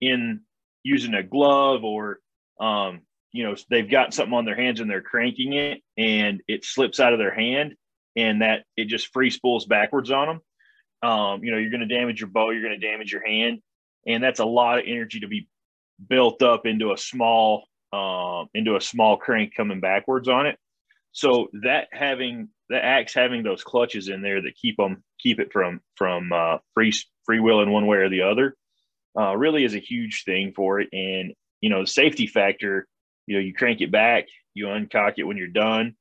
in 0.00 0.40
using 0.82 1.14
a 1.14 1.22
glove 1.22 1.84
or 1.84 2.18
um, 2.60 3.00
you 3.32 3.44
know 3.44 3.54
they've 3.70 3.90
got 3.90 4.14
something 4.14 4.34
on 4.34 4.44
their 4.44 4.56
hands 4.56 4.80
and 4.80 4.90
they're 4.90 5.02
cranking 5.02 5.52
it 5.54 5.82
and 5.96 6.42
it 6.48 6.64
slips 6.64 7.00
out 7.00 7.12
of 7.12 7.18
their 7.18 7.34
hand 7.34 7.74
and 8.16 8.42
that 8.42 8.64
it 8.76 8.86
just 8.86 9.12
free 9.12 9.30
spools 9.30 9.66
backwards 9.66 10.10
on 10.10 10.28
them. 10.28 10.40
Um, 11.10 11.44
you 11.44 11.50
know, 11.50 11.58
you're 11.58 11.70
going 11.70 11.86
to 11.86 11.94
damage 11.94 12.20
your 12.20 12.30
bow, 12.30 12.50
you're 12.50 12.62
going 12.62 12.78
to 12.78 12.86
damage 12.86 13.12
your 13.12 13.26
hand, 13.26 13.60
and 14.06 14.22
that's 14.22 14.40
a 14.40 14.44
lot 14.44 14.78
of 14.78 14.84
energy 14.86 15.20
to 15.20 15.28
be 15.28 15.48
built 16.08 16.42
up 16.42 16.66
into 16.66 16.92
a 16.92 16.98
small 16.98 17.64
uh, 17.92 18.44
into 18.54 18.76
a 18.76 18.80
small 18.80 19.16
crank 19.16 19.54
coming 19.56 19.80
backwards 19.80 20.28
on 20.28 20.46
it. 20.46 20.58
So 21.12 21.48
that 21.62 21.88
having 21.92 22.48
the 22.68 22.82
axe 22.82 23.14
having 23.14 23.42
those 23.42 23.62
clutches 23.62 24.08
in 24.08 24.22
there 24.22 24.42
that 24.42 24.56
keep 24.56 24.76
them 24.76 25.04
keep 25.20 25.38
it 25.38 25.52
from 25.52 25.80
from 25.96 26.32
uh, 26.32 26.58
free 26.74 26.92
free 27.24 27.40
will 27.40 27.60
in 27.62 27.70
one 27.70 27.86
way 27.86 27.98
or 27.98 28.08
the 28.08 28.22
other 28.22 28.56
uh, 29.18 29.36
really 29.36 29.64
is 29.64 29.74
a 29.74 29.80
huge 29.80 30.24
thing 30.24 30.52
for 30.54 30.80
it. 30.80 30.88
And 30.92 31.34
you 31.60 31.70
know 31.70 31.82
the 31.82 31.86
safety 31.86 32.26
factor, 32.26 32.86
you 33.26 33.36
know 33.36 33.40
you 33.40 33.54
crank 33.54 33.80
it 33.80 33.92
back, 33.92 34.26
you 34.54 34.66
uncock 34.66 35.14
it 35.18 35.24
when 35.24 35.36
you're 35.36 35.48
done. 35.48 35.94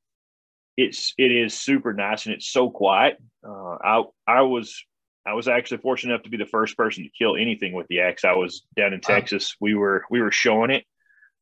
It's 0.75 1.13
it 1.17 1.31
is 1.31 1.53
super 1.53 1.93
nice 1.93 2.25
and 2.25 2.33
it's 2.33 2.49
so 2.49 2.69
quiet. 2.69 3.17
Uh, 3.47 3.77
I 3.83 4.03
I 4.27 4.41
was 4.41 4.83
I 5.25 5.33
was 5.33 5.47
actually 5.47 5.77
fortunate 5.77 6.13
enough 6.13 6.23
to 6.23 6.29
be 6.29 6.37
the 6.37 6.45
first 6.45 6.75
person 6.75 7.03
to 7.03 7.09
kill 7.09 7.35
anything 7.35 7.73
with 7.73 7.87
the 7.87 8.01
axe. 8.01 8.25
I 8.25 8.33
was 8.33 8.63
down 8.75 8.93
in 8.93 8.99
Texas. 8.99 9.55
We 9.61 9.73
were 9.73 10.03
we 10.09 10.21
were 10.21 10.31
showing 10.31 10.69
it 10.69 10.85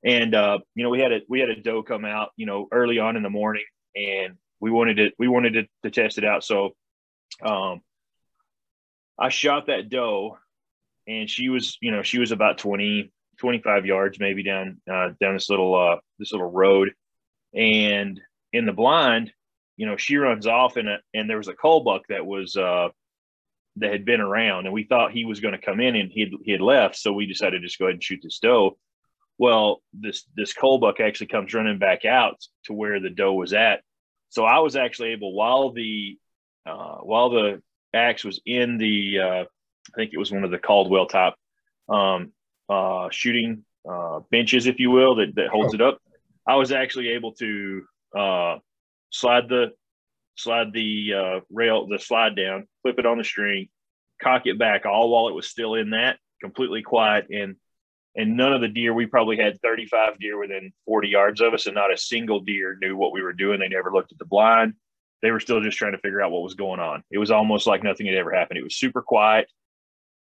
and 0.03 0.33
uh, 0.33 0.59
you 0.75 0.83
know, 0.83 0.89
we 0.89 1.00
had 1.00 1.11
a 1.11 1.21
we 1.29 1.39
had 1.39 1.50
a 1.50 1.61
doe 1.61 1.83
come 1.83 2.05
out, 2.05 2.31
you 2.35 2.45
know, 2.45 2.67
early 2.71 3.00
on 3.00 3.15
in 3.15 3.23
the 3.23 3.29
morning, 3.29 3.65
and 3.95 4.38
we 4.59 4.71
wanted 4.71 4.97
to 4.97 5.11
we 5.19 5.27
wanted 5.27 5.53
to, 5.53 5.67
to 5.83 5.91
test 5.91 6.17
it 6.17 6.25
out. 6.25 6.43
So, 6.43 6.75
um, 7.45 7.81
I 9.19 9.29
shot 9.29 9.67
that 9.67 9.89
doe, 9.89 10.38
and 11.07 11.29
she 11.29 11.50
was, 11.50 11.77
you 11.81 11.91
know, 11.91 12.01
she 12.01 12.17
was 12.17 12.31
about 12.31 12.57
20, 12.57 13.11
25 13.39 13.85
yards 13.85 14.19
maybe 14.19 14.43
down 14.43 14.81
uh, 14.91 15.09
down 15.19 15.35
this 15.35 15.50
little 15.50 15.75
uh, 15.75 15.97
this 16.17 16.31
little 16.31 16.50
road, 16.50 16.91
and 17.53 18.19
in 18.53 18.65
the 18.65 18.73
blind, 18.73 19.31
you 19.77 19.85
know, 19.85 19.97
she 19.97 20.17
runs 20.17 20.47
off, 20.47 20.77
and 20.77 20.89
a, 20.89 20.97
and 21.13 21.29
there 21.29 21.38
was 21.38 21.47
a 21.47 21.53
cull 21.53 21.81
buck 21.81 22.03
that 22.09 22.25
was 22.25 22.55
uh, 22.55 22.89
that 23.81 23.91
had 23.91 24.05
been 24.05 24.21
around, 24.21 24.65
and 24.65 24.73
we 24.73 24.85
thought 24.85 25.11
he 25.11 25.25
was 25.25 25.39
going 25.39 25.53
to 25.53 25.65
come 25.65 25.79
in, 25.79 25.95
and 25.95 26.11
he 26.11 26.31
he 26.43 26.51
had 26.51 26.61
left, 26.61 26.95
so 26.95 27.11
we 27.13 27.25
decided 27.25 27.61
to 27.61 27.67
just 27.67 27.77
go 27.77 27.85
ahead 27.85 27.95
and 27.95 28.03
shoot 28.03 28.19
this 28.23 28.39
doe 28.39 28.77
well, 29.41 29.81
this 29.91 30.25
this 30.38 30.53
buck 30.79 31.00
actually 31.00 31.25
comes 31.25 31.51
running 31.51 31.79
back 31.79 32.05
out 32.05 32.39
to 32.65 32.73
where 32.73 33.00
the 33.00 33.09
doe 33.09 33.33
was 33.33 33.53
at. 33.53 33.81
So 34.29 34.45
I 34.45 34.59
was 34.59 34.75
actually 34.75 35.13
able 35.13 35.33
while 35.33 35.71
the 35.71 36.19
uh, 36.63 36.97
while 36.97 37.31
the 37.31 37.59
axe 37.91 38.23
was 38.23 38.39
in 38.45 38.77
the 38.77 39.19
uh, 39.19 39.43
I 39.43 39.95
think 39.95 40.11
it 40.13 40.19
was 40.19 40.31
one 40.31 40.43
of 40.43 40.51
the 40.51 40.59
Caldwell 40.59 41.07
top 41.07 41.38
um, 41.89 42.33
uh, 42.69 43.09
shooting 43.09 43.65
uh, 43.89 44.19
benches, 44.29 44.67
if 44.67 44.79
you 44.79 44.91
will, 44.91 45.15
that, 45.15 45.33
that 45.33 45.50
holds 45.50 45.73
it 45.73 45.81
up. 45.81 45.97
I 46.47 46.57
was 46.57 46.71
actually 46.71 47.09
able 47.09 47.33
to 47.33 47.81
uh, 48.15 48.57
slide 49.09 49.50
the 49.50 49.71
slide 50.35 50.73
the 50.73 51.13
uh, 51.13 51.39
rail, 51.51 51.88
the 51.88 52.00
slide 52.00 52.35
down, 52.35 52.67
flip 52.81 53.00
it 53.00 53.05
on 53.05 53.17
the 53.17 53.23
string, 53.23 53.69
cock 54.21 54.43
it 54.45 54.57
back, 54.57 54.85
all 54.85 55.09
while 55.09 55.27
it 55.27 55.35
was 55.35 55.47
still 55.47 55.75
in 55.75 55.91
that, 55.91 56.17
completely 56.41 56.81
quiet, 56.81 57.27
and 57.29 57.55
and 58.15 58.35
none 58.35 58.53
of 58.53 58.61
the 58.61 58.67
deer. 58.67 58.93
We 58.93 59.05
probably 59.05 59.38
had 59.38 59.61
35 59.61 60.19
deer 60.19 60.38
within 60.38 60.73
40 60.85 61.07
yards 61.07 61.41
of 61.41 61.53
us, 61.53 61.65
and 61.65 61.75
not 61.75 61.93
a 61.93 61.97
single 61.97 62.41
deer 62.41 62.77
knew 62.81 62.97
what 62.97 63.13
we 63.13 63.21
were 63.21 63.33
doing. 63.33 63.59
They 63.59 63.69
never 63.69 63.91
looked 63.91 64.11
at 64.11 64.17
the 64.17 64.25
blind. 64.25 64.73
They 65.21 65.31
were 65.31 65.39
still 65.39 65.61
just 65.61 65.77
trying 65.77 65.93
to 65.93 66.00
figure 66.00 66.21
out 66.21 66.31
what 66.31 66.41
was 66.41 66.55
going 66.55 66.79
on. 66.79 67.03
It 67.11 67.19
was 67.19 67.31
almost 67.31 67.67
like 67.67 67.83
nothing 67.83 68.07
had 68.07 68.15
ever 68.15 68.31
happened. 68.31 68.57
It 68.57 68.63
was 68.63 68.75
super 68.75 69.01
quiet, 69.01 69.47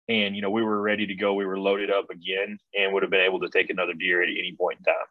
and 0.07 0.35
you 0.35 0.41
know 0.41 0.51
we 0.51 0.63
were 0.63 0.81
ready 0.81 1.07
to 1.07 1.15
go. 1.15 1.33
We 1.33 1.45
were 1.45 1.59
loaded 1.59 1.91
up 1.91 2.09
again, 2.09 2.59
and 2.73 2.93
would 2.93 3.03
have 3.03 3.11
been 3.11 3.25
able 3.25 3.39
to 3.41 3.49
take 3.49 3.69
another 3.69 3.93
deer 3.93 4.21
at 4.21 4.29
any 4.29 4.55
point 4.57 4.79
in 4.79 4.85
time. 4.85 5.05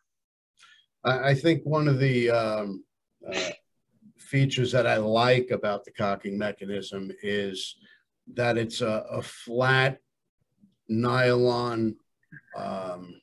I, 1.03 1.35
think 1.35 1.63
one 1.65 1.89
of 1.89 1.99
the 1.99 2.31
um, 2.31 2.85
uh, 3.27 3.51
features 4.31 4.71
that 4.71 4.87
I 4.87 4.97
like 4.97 5.51
about 5.51 5.85
the 5.85 5.91
cocking 5.91 6.39
mechanism 6.39 7.11
is 7.23 7.77
that 8.35 8.57
it's 8.57 8.81
a, 8.81 9.05
a 9.11 9.21
flat 9.23 9.99
nylon. 10.89 11.97
Um, 12.57 13.21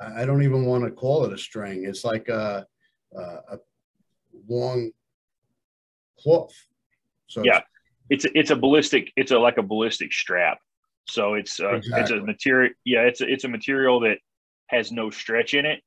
I 0.00 0.24
don't 0.24 0.42
even 0.42 0.66
want 0.66 0.84
to 0.84 0.90
call 0.90 1.24
it 1.24 1.32
a 1.32 1.38
string. 1.38 1.84
It's 1.84 2.04
like 2.04 2.28
a, 2.28 2.66
a, 3.16 3.20
a 3.20 3.58
long 4.48 4.90
cloth. 6.20 6.54
So 7.28 7.42
yeah, 7.44 7.60
it's 8.10 8.24
a, 8.24 8.28
it's 8.34 8.50
a 8.50 8.56
ballistic. 8.56 9.12
It's 9.16 9.30
a 9.30 9.38
like 9.38 9.58
a 9.58 9.62
ballistic 9.62 10.12
strap. 10.12 10.58
So 11.06 11.34
it's 11.34 11.60
uh, 11.60 11.76
exactly. 11.76 12.02
it's 12.02 12.10
a 12.10 12.24
material. 12.24 12.72
Yeah, 12.84 13.02
it's 13.02 13.20
a, 13.20 13.28
it's 13.32 13.44
a 13.44 13.48
material 13.48 14.00
that 14.00 14.18
has 14.66 14.90
no 14.90 15.10
stretch 15.10 15.54
in 15.54 15.64
it, 15.64 15.80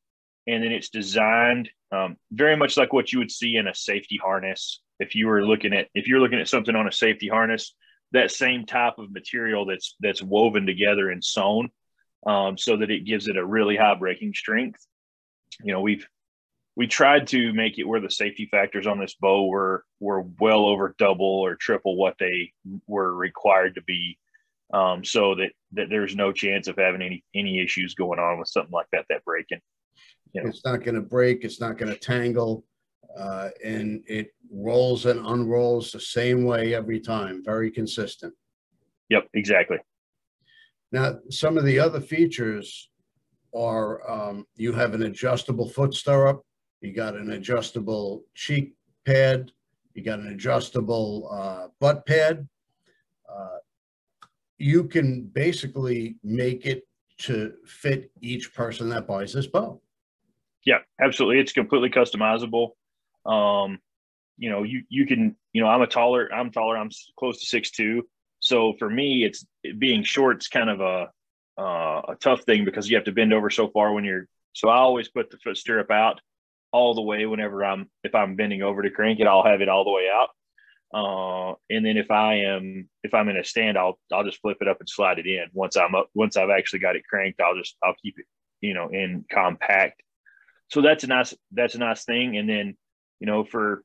and 0.48 0.64
then 0.64 0.72
it's 0.72 0.90
designed 0.90 1.70
um, 1.92 2.18
very 2.32 2.56
much 2.56 2.78
like 2.78 2.94
what 2.94 3.12
you 3.12 3.20
would 3.20 3.32
see 3.32 3.58
in 3.58 3.68
a 3.68 3.76
safety 3.76 4.20
harness. 4.22 4.82
If 5.00 5.16
you 5.16 5.28
were 5.28 5.46
looking 5.46 5.74
at 5.74 5.88
if 5.94 6.08
you're 6.08 6.20
looking 6.20 6.40
at 6.40 6.48
something 6.48 6.76
on 6.76 6.88
a 6.88 6.92
safety 6.92 7.28
harness, 7.28 7.74
that 8.12 8.32
same 8.32 8.66
type 8.66 8.98
of 8.98 9.12
material 9.12 9.66
that's 9.66 9.96
that's 10.00 10.22
woven 10.22 10.66
together 10.66 11.10
and 11.10 11.24
sewn, 11.24 11.70
um, 12.26 12.58
so 12.58 12.78
that 12.78 12.92
it 12.92 13.06
gives 13.06 13.28
it 13.28 13.38
a 13.38 13.46
really 13.46 13.76
high 13.76 13.96
breaking 13.96 14.34
strength. 14.34 14.86
You 15.64 15.74
know, 15.74 15.82
we've 15.82 16.08
we 16.76 16.88
tried 16.88 17.28
to 17.28 17.52
make 17.54 17.78
it 17.78 17.88
where 17.88 18.00
the 18.00 18.10
safety 18.10 18.48
factors 18.50 18.88
on 18.88 19.00
this 19.00 19.16
bow 19.16 19.48
were 19.48 19.84
were 20.00 20.22
well 20.40 20.66
over 20.66 20.96
double 20.98 21.26
or 21.26 21.56
triple 21.56 21.98
what 21.98 22.16
they 22.20 22.54
were 22.88 23.14
required 23.14 23.76
to 23.76 23.82
be, 23.82 24.18
um, 24.74 25.04
so 25.04 25.36
that 25.36 25.52
that 25.74 25.90
there's 25.90 26.16
no 26.16 26.32
chance 26.32 26.68
of 26.68 26.78
having 26.78 27.02
any 27.02 27.24
any 27.36 27.60
issues 27.60 27.96
going 27.96 28.20
on 28.20 28.40
with 28.40 28.48
something 28.48 28.72
like 28.72 28.88
that 28.92 29.06
that 29.10 29.26
breaking. 29.26 29.60
Know? 30.34 30.50
It's 30.50 30.64
not 30.66 30.84
going 30.84 30.96
to 30.96 31.02
break. 31.02 31.44
It's 31.44 31.60
not 31.60 31.78
going 31.78 31.92
to 31.92 32.00
tangle, 32.00 32.64
uh, 33.18 33.50
and 33.64 34.04
it 34.08 34.34
rolls 34.52 35.06
and 35.06 35.26
unrolls 35.26 35.92
the 35.92 36.00
same 36.00 36.44
way 36.44 36.74
every 36.74 37.00
time. 37.00 37.44
Very 37.44 37.72
consistent. 37.72 38.34
Yep, 39.10 39.28
exactly. 39.34 39.78
Now, 40.92 41.20
some 41.30 41.58
of 41.58 41.66
the 41.66 41.80
other 41.80 42.02
features 42.02 42.90
are 43.56 44.10
um, 44.10 44.46
you 44.56 44.74
have 44.74 44.94
an 44.94 45.04
adjustable 45.04 45.68
foot 45.70 45.94
stirrup, 45.94 46.44
you 46.82 46.94
got 46.94 47.16
an 47.16 47.32
adjustable 47.32 48.24
cheek 48.34 48.74
pad, 49.06 49.52
you 49.94 50.04
got 50.04 50.20
an 50.20 50.28
adjustable 50.28 51.30
uh, 51.32 51.68
butt 51.80 52.06
pad. 52.06 52.48
Uh, 53.30 53.58
you 54.58 54.84
can 54.84 55.24
basically 55.24 56.18
make 56.24 56.66
it 56.66 56.88
to 57.18 57.54
fit 57.66 58.12
each 58.22 58.54
person 58.54 58.90
that 58.90 59.08
buys 59.08 59.34
this 59.34 59.48
bow. 59.48 59.82
Yeah, 60.66 60.80
absolutely. 61.02 61.40
It's 61.40 61.54
completely 61.54 61.90
customizable. 61.90 62.72
Um, 63.26 63.80
you 64.38 64.50
know, 64.50 64.64
you 64.64 64.84
you 64.90 65.06
can, 65.06 65.36
you 65.54 65.62
know, 65.62 65.68
I'm 65.68 65.82
a 65.82 65.88
taller, 65.88 66.30
I'm 66.34 66.52
taller, 66.52 66.78
I'm 66.78 66.90
close 67.18 67.40
to 67.40 67.46
six 67.46 67.72
two. 67.72 68.08
So 68.40 68.74
for 68.80 68.90
me, 68.90 69.24
it's 69.24 69.46
being 69.78 70.04
short. 70.04 70.38
It's 70.38 70.48
kind 70.48 70.70
of 70.70 70.82
a 70.82 71.10
uh, 71.62 72.02
a 72.10 72.16
tough 72.20 72.42
thing 72.44 72.66
because 72.66 72.90
you 72.90 72.96
have 72.96 73.06
to 73.06 73.12
bend 73.12 73.34
over 73.34 73.50
so 73.50 73.70
far 73.70 73.94
when 73.94 74.04
you're. 74.04 74.28
So 74.54 74.70
I 74.70 74.78
always 74.78 75.08
put 75.08 75.30
the 75.30 75.38
foot 75.38 75.58
stirrup 75.58 75.92
out 75.92 76.20
all 76.72 76.94
the 76.94 77.02
way 77.02 77.26
whenever 77.26 77.64
I'm 77.64 77.90
if 78.04 78.16
I'm 78.16 78.36
bending 78.36 78.62
over 78.62 78.82
to 78.82 78.90
crank 78.90 79.20
it, 79.20 79.28
I'll 79.28 79.44
have 79.44 79.62
it 79.62 79.70
all 79.70 79.84
the 79.84 79.92
way 79.92 80.10
out. 80.12 80.30
Uh, 80.94 81.56
and 81.70 81.86
then 81.86 81.98
if 81.98 82.12
I 82.12 82.36
am 82.46 82.90
if 83.04 83.14
I'm 83.14 83.30
in 83.30 83.38
a 83.38 83.44
stand, 83.44 83.78
I'll 83.78 84.00
I'll 84.12 84.24
just 84.24 84.42
flip 84.42 84.58
it 84.62 84.68
up 84.68 84.80
and 84.80 84.90
slide 84.90 85.20
it 85.20 85.28
in. 85.28 85.46
Once 85.54 85.78
I'm 85.78 85.96
up, 85.96 86.10
once 86.14 86.36
I've 86.36 86.50
actually 86.50 86.80
got 86.80 86.96
it 86.96 87.08
cranked, 87.08 87.40
I'll 87.42 87.56
just 87.58 87.76
I'll 87.84 87.96
keep 88.02 88.18
it 88.18 88.26
you 88.60 88.74
know 88.74 88.90
in 88.90 89.26
compact 89.32 90.02
so 90.72 90.82
that's 90.82 91.04
a 91.04 91.08
nice 91.08 91.34
that's 91.52 91.76
a 91.76 91.80
nice 91.80 92.06
thing. 92.06 92.38
And 92.38 92.50
then 92.50 92.78
you 93.20 93.28
know 93.28 93.44
for 93.44 93.84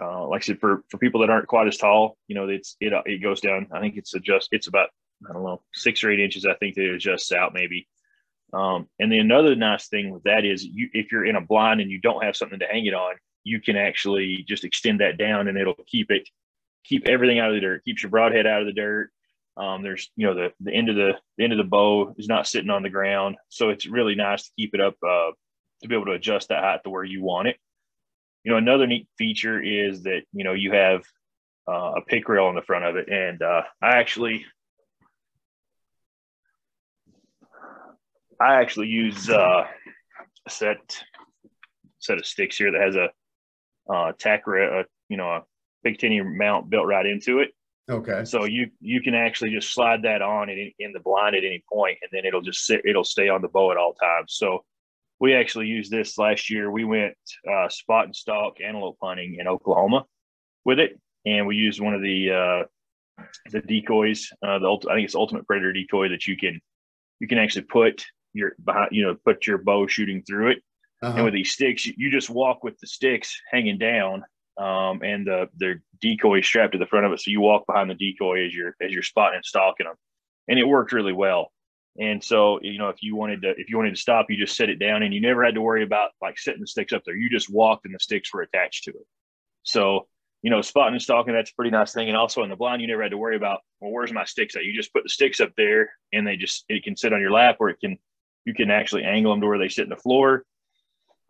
uh, 0.00 0.26
like 0.28 0.42
I 0.42 0.44
said 0.44 0.60
for 0.60 0.84
for 0.88 0.98
people 0.98 1.20
that 1.20 1.30
aren't 1.30 1.48
quite 1.48 1.66
as 1.66 1.76
tall, 1.76 2.16
you 2.28 2.34
know 2.34 2.48
it's 2.48 2.76
it 2.80 2.92
it 3.04 3.22
goes 3.22 3.40
down. 3.40 3.66
I 3.72 3.80
think 3.80 3.96
it's 3.96 4.14
adjust 4.14 4.48
it's 4.52 4.68
about 4.68 4.88
I 5.28 5.32
don't 5.32 5.42
know 5.42 5.62
six 5.74 6.02
or 6.04 6.10
eight 6.10 6.20
inches. 6.20 6.46
I 6.46 6.54
think 6.54 6.76
that 6.76 6.84
it 6.84 6.94
adjusts 6.94 7.32
out 7.32 7.54
maybe. 7.54 7.88
Um, 8.52 8.88
and 9.00 9.10
then 9.10 9.18
another 9.18 9.56
nice 9.56 9.88
thing 9.88 10.10
with 10.10 10.22
that 10.22 10.44
is 10.44 10.64
you 10.64 10.88
if 10.92 11.10
you're 11.10 11.26
in 11.26 11.36
a 11.36 11.40
blind 11.40 11.80
and 11.80 11.90
you 11.90 12.00
don't 12.00 12.24
have 12.24 12.36
something 12.36 12.60
to 12.60 12.66
hang 12.66 12.86
it 12.86 12.94
on, 12.94 13.16
you 13.42 13.60
can 13.60 13.76
actually 13.76 14.44
just 14.48 14.64
extend 14.64 15.00
that 15.00 15.18
down 15.18 15.48
and 15.48 15.58
it'll 15.58 15.74
keep 15.86 16.10
it 16.10 16.28
keep 16.84 17.08
everything 17.08 17.40
out 17.40 17.48
of 17.48 17.56
the 17.56 17.60
dirt, 17.60 17.84
keeps 17.84 18.02
your 18.02 18.10
broadhead 18.10 18.46
out 18.46 18.60
of 18.60 18.66
the 18.66 18.72
dirt. 18.72 19.10
Um, 19.56 19.82
there's 19.82 20.08
you 20.14 20.26
know 20.26 20.34
the 20.34 20.52
the 20.60 20.72
end 20.72 20.88
of 20.88 20.94
the, 20.94 21.14
the 21.36 21.44
end 21.44 21.52
of 21.52 21.58
the 21.58 21.64
bow 21.64 22.14
is 22.16 22.28
not 22.28 22.46
sitting 22.46 22.70
on 22.70 22.82
the 22.82 22.90
ground, 22.90 23.36
so 23.48 23.70
it's 23.70 23.86
really 23.86 24.14
nice 24.14 24.44
to 24.44 24.52
keep 24.56 24.72
it 24.74 24.80
up 24.80 24.94
uh, 25.02 25.30
to 25.82 25.88
be 25.88 25.94
able 25.94 26.06
to 26.06 26.12
adjust 26.12 26.48
that 26.48 26.62
height 26.62 26.80
to 26.84 26.90
where 26.90 27.04
you 27.04 27.22
want 27.22 27.48
it. 27.48 27.56
You 28.44 28.52
know, 28.52 28.58
another 28.58 28.86
neat 28.86 29.08
feature 29.18 29.60
is 29.60 30.04
that, 30.04 30.22
you 30.32 30.44
know, 30.44 30.52
you 30.52 30.72
have 30.72 31.02
uh, 31.68 31.94
a 31.96 32.00
pick 32.06 32.28
rail 32.28 32.44
on 32.44 32.54
the 32.54 32.62
front 32.62 32.84
of 32.84 32.96
it. 32.96 33.08
And 33.08 33.42
uh, 33.42 33.62
I 33.82 33.98
actually, 33.98 34.46
I 38.40 38.60
actually 38.60 38.88
use 38.88 39.28
uh, 39.28 39.66
a 40.46 40.50
set 40.50 40.76
set 41.98 42.18
of 42.18 42.26
sticks 42.26 42.56
here 42.56 42.70
that 42.70 42.80
has 42.80 42.94
a 42.94 43.10
uh, 43.92 44.12
tack 44.18 44.46
rail, 44.46 44.80
uh, 44.80 44.82
you 45.08 45.16
know, 45.16 45.28
a 45.28 45.42
Picatinny 45.84 46.22
mount 46.24 46.70
built 46.70 46.86
right 46.86 47.06
into 47.06 47.40
it. 47.40 47.50
Okay. 47.88 48.24
So 48.24 48.44
you 48.44 48.70
you 48.80 49.00
can 49.00 49.14
actually 49.14 49.50
just 49.50 49.72
slide 49.72 50.02
that 50.02 50.22
on 50.22 50.48
in, 50.48 50.72
in 50.78 50.92
the 50.92 51.00
blind 51.00 51.36
at 51.36 51.44
any 51.44 51.62
point, 51.72 51.98
and 52.02 52.10
then 52.12 52.24
it'll 52.24 52.42
just 52.42 52.64
sit. 52.64 52.82
It'll 52.84 53.04
stay 53.04 53.28
on 53.28 53.42
the 53.42 53.48
bow 53.48 53.70
at 53.70 53.76
all 53.76 53.94
times. 53.94 54.34
So 54.36 54.64
we 55.20 55.34
actually 55.34 55.66
used 55.66 55.90
this 55.90 56.18
last 56.18 56.50
year. 56.50 56.70
We 56.70 56.84
went 56.84 57.14
uh, 57.50 57.68
spot 57.68 58.04
and 58.04 58.16
stalk 58.16 58.60
antelope 58.60 58.98
hunting 59.02 59.36
in 59.38 59.48
Oklahoma 59.48 60.04
with 60.64 60.78
it, 60.78 60.98
and 61.24 61.46
we 61.46 61.56
used 61.56 61.80
one 61.80 61.94
of 61.94 62.02
the 62.02 62.30
uh, 62.30 63.22
the 63.50 63.60
decoys. 63.62 64.30
Uh, 64.42 64.58
the 64.58 64.78
I 64.90 64.94
think 64.94 65.06
it's 65.06 65.14
Ultimate 65.14 65.46
Predator 65.46 65.72
decoy 65.72 66.08
that 66.10 66.26
you 66.26 66.36
can 66.36 66.60
you 67.20 67.28
can 67.28 67.38
actually 67.38 67.62
put 67.62 68.04
your 68.34 68.52
behind 68.62 68.90
you 68.92 69.04
know 69.04 69.16
put 69.24 69.46
your 69.46 69.58
bow 69.58 69.86
shooting 69.86 70.22
through 70.22 70.50
it. 70.50 70.58
Uh-huh. 71.02 71.14
And 71.16 71.24
with 71.24 71.34
these 71.34 71.52
sticks, 71.52 71.86
you 71.86 72.10
just 72.10 72.30
walk 72.30 72.64
with 72.64 72.78
the 72.78 72.86
sticks 72.86 73.38
hanging 73.50 73.78
down, 73.78 74.24
um, 74.58 75.02
and 75.02 75.26
the 75.26 75.48
the 75.56 75.80
decoy 76.00 76.42
strapped 76.42 76.72
to 76.72 76.78
the 76.78 76.86
front 76.86 77.06
of 77.06 77.12
it. 77.12 77.20
So 77.20 77.30
you 77.30 77.40
walk 77.40 77.66
behind 77.66 77.90
the 77.90 77.94
decoy 77.94 78.46
as 78.46 78.54
you're 78.54 78.74
as 78.82 78.92
you're 78.92 79.02
spotting 79.02 79.36
and 79.36 79.44
stalking 79.44 79.86
them, 79.86 79.96
and 80.48 80.58
it 80.58 80.64
worked 80.64 80.92
really 80.92 81.12
well. 81.14 81.52
And 81.98 82.22
so, 82.22 82.58
you 82.62 82.78
know, 82.78 82.88
if 82.88 83.02
you 83.02 83.16
wanted 83.16 83.42
to, 83.42 83.50
if 83.56 83.70
you 83.70 83.76
wanted 83.76 83.94
to 83.94 84.00
stop, 84.00 84.26
you 84.28 84.36
just 84.36 84.56
set 84.56 84.68
it 84.68 84.78
down 84.78 85.02
and 85.02 85.14
you 85.14 85.20
never 85.20 85.44
had 85.44 85.54
to 85.54 85.60
worry 85.60 85.82
about 85.82 86.10
like 86.20 86.38
setting 86.38 86.60
the 86.60 86.66
sticks 86.66 86.92
up 86.92 87.02
there. 87.06 87.16
You 87.16 87.30
just 87.30 87.50
walked 87.50 87.86
and 87.86 87.94
the 87.94 87.98
sticks 87.98 88.32
were 88.34 88.42
attached 88.42 88.84
to 88.84 88.90
it. 88.90 89.06
So, 89.62 90.06
you 90.42 90.50
know, 90.50 90.60
spotting 90.60 90.94
and 90.94 91.02
stalking, 91.02 91.32
that's 91.32 91.50
a 91.50 91.54
pretty 91.54 91.70
nice 91.70 91.92
thing. 91.92 92.08
And 92.08 92.16
also 92.16 92.42
in 92.42 92.50
the 92.50 92.56
blind, 92.56 92.82
you 92.82 92.88
never 92.88 93.02
had 93.02 93.12
to 93.12 93.18
worry 93.18 93.36
about, 93.36 93.60
well, 93.80 93.90
where's 93.90 94.12
my 94.12 94.24
sticks 94.24 94.56
at? 94.56 94.64
You 94.64 94.74
just 94.74 94.92
put 94.92 95.04
the 95.04 95.08
sticks 95.08 95.40
up 95.40 95.52
there 95.56 95.90
and 96.12 96.26
they 96.26 96.36
just, 96.36 96.64
it 96.68 96.84
can 96.84 96.96
sit 96.96 97.12
on 97.12 97.20
your 97.20 97.32
lap 97.32 97.56
or 97.60 97.70
it 97.70 97.80
can, 97.80 97.98
you 98.44 98.52
can 98.52 98.70
actually 98.70 99.04
angle 99.04 99.32
them 99.32 99.40
to 99.40 99.46
where 99.46 99.58
they 99.58 99.68
sit 99.68 99.84
in 99.84 99.90
the 99.90 99.96
floor. 99.96 100.44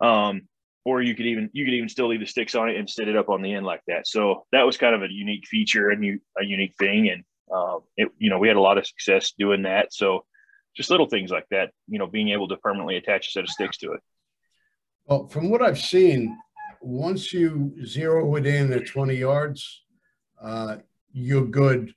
Um, 0.01 0.47
or 0.85 1.01
you 1.01 1.15
could 1.15 1.25
even, 1.25 1.49
you 1.53 1.65
could 1.65 1.73
even 1.73 1.89
still 1.89 2.09
leave 2.09 2.19
the 2.19 2.27
sticks 2.27 2.55
on 2.55 2.69
it 2.69 2.77
and 2.77 2.89
set 2.89 3.07
it 3.07 3.15
up 3.15 3.29
on 3.29 3.41
the 3.41 3.53
end 3.53 3.65
like 3.65 3.81
that. 3.87 4.07
So 4.07 4.45
that 4.51 4.65
was 4.65 4.77
kind 4.77 4.93
of 4.93 5.01
a 5.01 5.11
unique 5.11 5.47
feature 5.47 5.89
and 5.89 6.19
a 6.39 6.45
unique 6.45 6.75
thing. 6.77 7.09
And, 7.09 7.23
um, 7.53 7.79
it, 7.95 8.09
you 8.17 8.29
know, 8.29 8.37
we 8.37 8.49
had 8.49 8.57
a 8.57 8.61
lot 8.61 8.77
of 8.77 8.85
success 8.85 9.33
doing 9.39 9.63
that. 9.63 9.93
So, 9.93 10.25
just 10.77 10.91
little 10.91 11.07
things 11.07 11.31
like 11.31 11.47
that, 11.49 11.71
you 11.87 11.97
know, 11.97 12.05
being 12.05 12.29
able 12.29 12.47
to 12.47 12.55
permanently 12.57 12.95
attach 12.97 13.27
a 13.27 13.31
set 13.31 13.43
of 13.43 13.49
sticks 13.49 13.77
to 13.77 13.93
it. 13.93 13.99
Well, 15.07 15.27
from 15.27 15.49
what 15.49 15.63
I've 15.63 15.79
seen, 15.79 16.37
once 16.81 17.33
you 17.33 17.73
zero 17.83 18.35
it 18.35 18.45
in 18.45 18.71
at 18.71 18.85
20 18.85 19.15
yards, 19.15 19.83
uh, 20.39 20.77
you're 21.11 21.47
good 21.47 21.93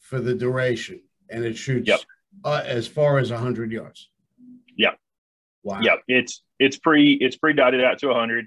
for 0.00 0.20
the 0.20 0.34
duration 0.34 1.00
and 1.30 1.44
it 1.44 1.56
shoots 1.56 1.88
yep. 1.88 2.00
uh, 2.44 2.62
as 2.64 2.86
far 2.86 3.18
as 3.18 3.30
100 3.30 3.72
yards. 3.72 4.10
Yeah. 4.76 4.92
Wow. 5.62 5.80
Yeah, 5.80 5.96
it's 6.06 6.42
it's 6.58 6.78
pre 6.78 7.12
it's 7.14 7.36
pre 7.36 7.54
dotted 7.54 7.82
out 7.82 7.98
to 8.00 8.08
100. 8.08 8.46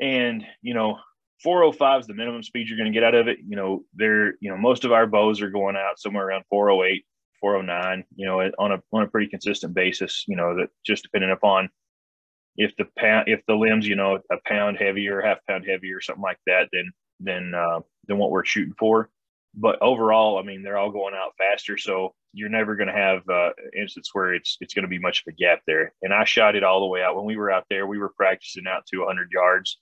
And, 0.00 0.44
you 0.60 0.74
know, 0.74 0.98
405 1.42 2.00
is 2.00 2.06
the 2.06 2.14
minimum 2.14 2.42
speed 2.42 2.68
you're 2.68 2.78
going 2.78 2.92
to 2.92 2.96
get 2.96 3.04
out 3.04 3.14
of 3.14 3.28
it. 3.28 3.38
You 3.46 3.56
know, 3.56 3.84
there, 3.94 4.34
you 4.40 4.50
know, 4.50 4.56
most 4.56 4.84
of 4.84 4.92
our 4.92 5.06
bows 5.06 5.40
are 5.40 5.50
going 5.50 5.76
out 5.76 5.98
somewhere 5.98 6.26
around 6.26 6.44
408. 6.50 7.04
409, 7.44 8.04
you 8.16 8.24
know, 8.24 8.40
on 8.58 8.72
a 8.72 8.82
on 8.90 9.02
a 9.02 9.06
pretty 9.06 9.28
consistent 9.28 9.74
basis, 9.74 10.24
you 10.26 10.34
know, 10.34 10.56
that 10.56 10.70
just 10.82 11.02
depending 11.02 11.30
upon 11.30 11.68
if 12.56 12.74
the 12.76 12.86
pound, 12.96 13.28
if 13.28 13.40
the 13.46 13.54
limbs, 13.54 13.86
you 13.86 13.96
know, 13.96 14.18
a 14.32 14.36
pound 14.46 14.78
heavier, 14.78 15.20
half 15.20 15.44
pound 15.46 15.66
heavier, 15.68 16.00
something 16.00 16.22
like 16.22 16.38
that, 16.46 16.70
then 16.72 16.90
than 17.20 17.54
uh, 17.54 17.80
than 18.08 18.16
what 18.16 18.30
we're 18.30 18.46
shooting 18.46 18.72
for. 18.78 19.10
But 19.54 19.82
overall, 19.82 20.38
I 20.38 20.42
mean, 20.42 20.62
they're 20.62 20.78
all 20.78 20.90
going 20.90 21.14
out 21.14 21.34
faster, 21.36 21.76
so 21.76 22.14
you're 22.32 22.48
never 22.48 22.76
going 22.76 22.88
to 22.88 22.94
have 22.94 23.28
uh, 23.28 23.50
instance 23.78 24.08
where 24.14 24.32
it's 24.32 24.56
it's 24.62 24.72
going 24.72 24.84
to 24.84 24.88
be 24.88 24.98
much 24.98 25.20
of 25.20 25.34
a 25.34 25.36
gap 25.36 25.60
there. 25.66 25.92
And 26.00 26.14
I 26.14 26.24
shot 26.24 26.56
it 26.56 26.64
all 26.64 26.80
the 26.80 26.86
way 26.86 27.02
out 27.02 27.14
when 27.14 27.26
we 27.26 27.36
were 27.36 27.50
out 27.50 27.66
there. 27.68 27.86
We 27.86 27.98
were 27.98 28.14
practicing 28.16 28.66
out 28.66 28.86
to 28.86 29.00
100 29.00 29.28
yards, 29.30 29.78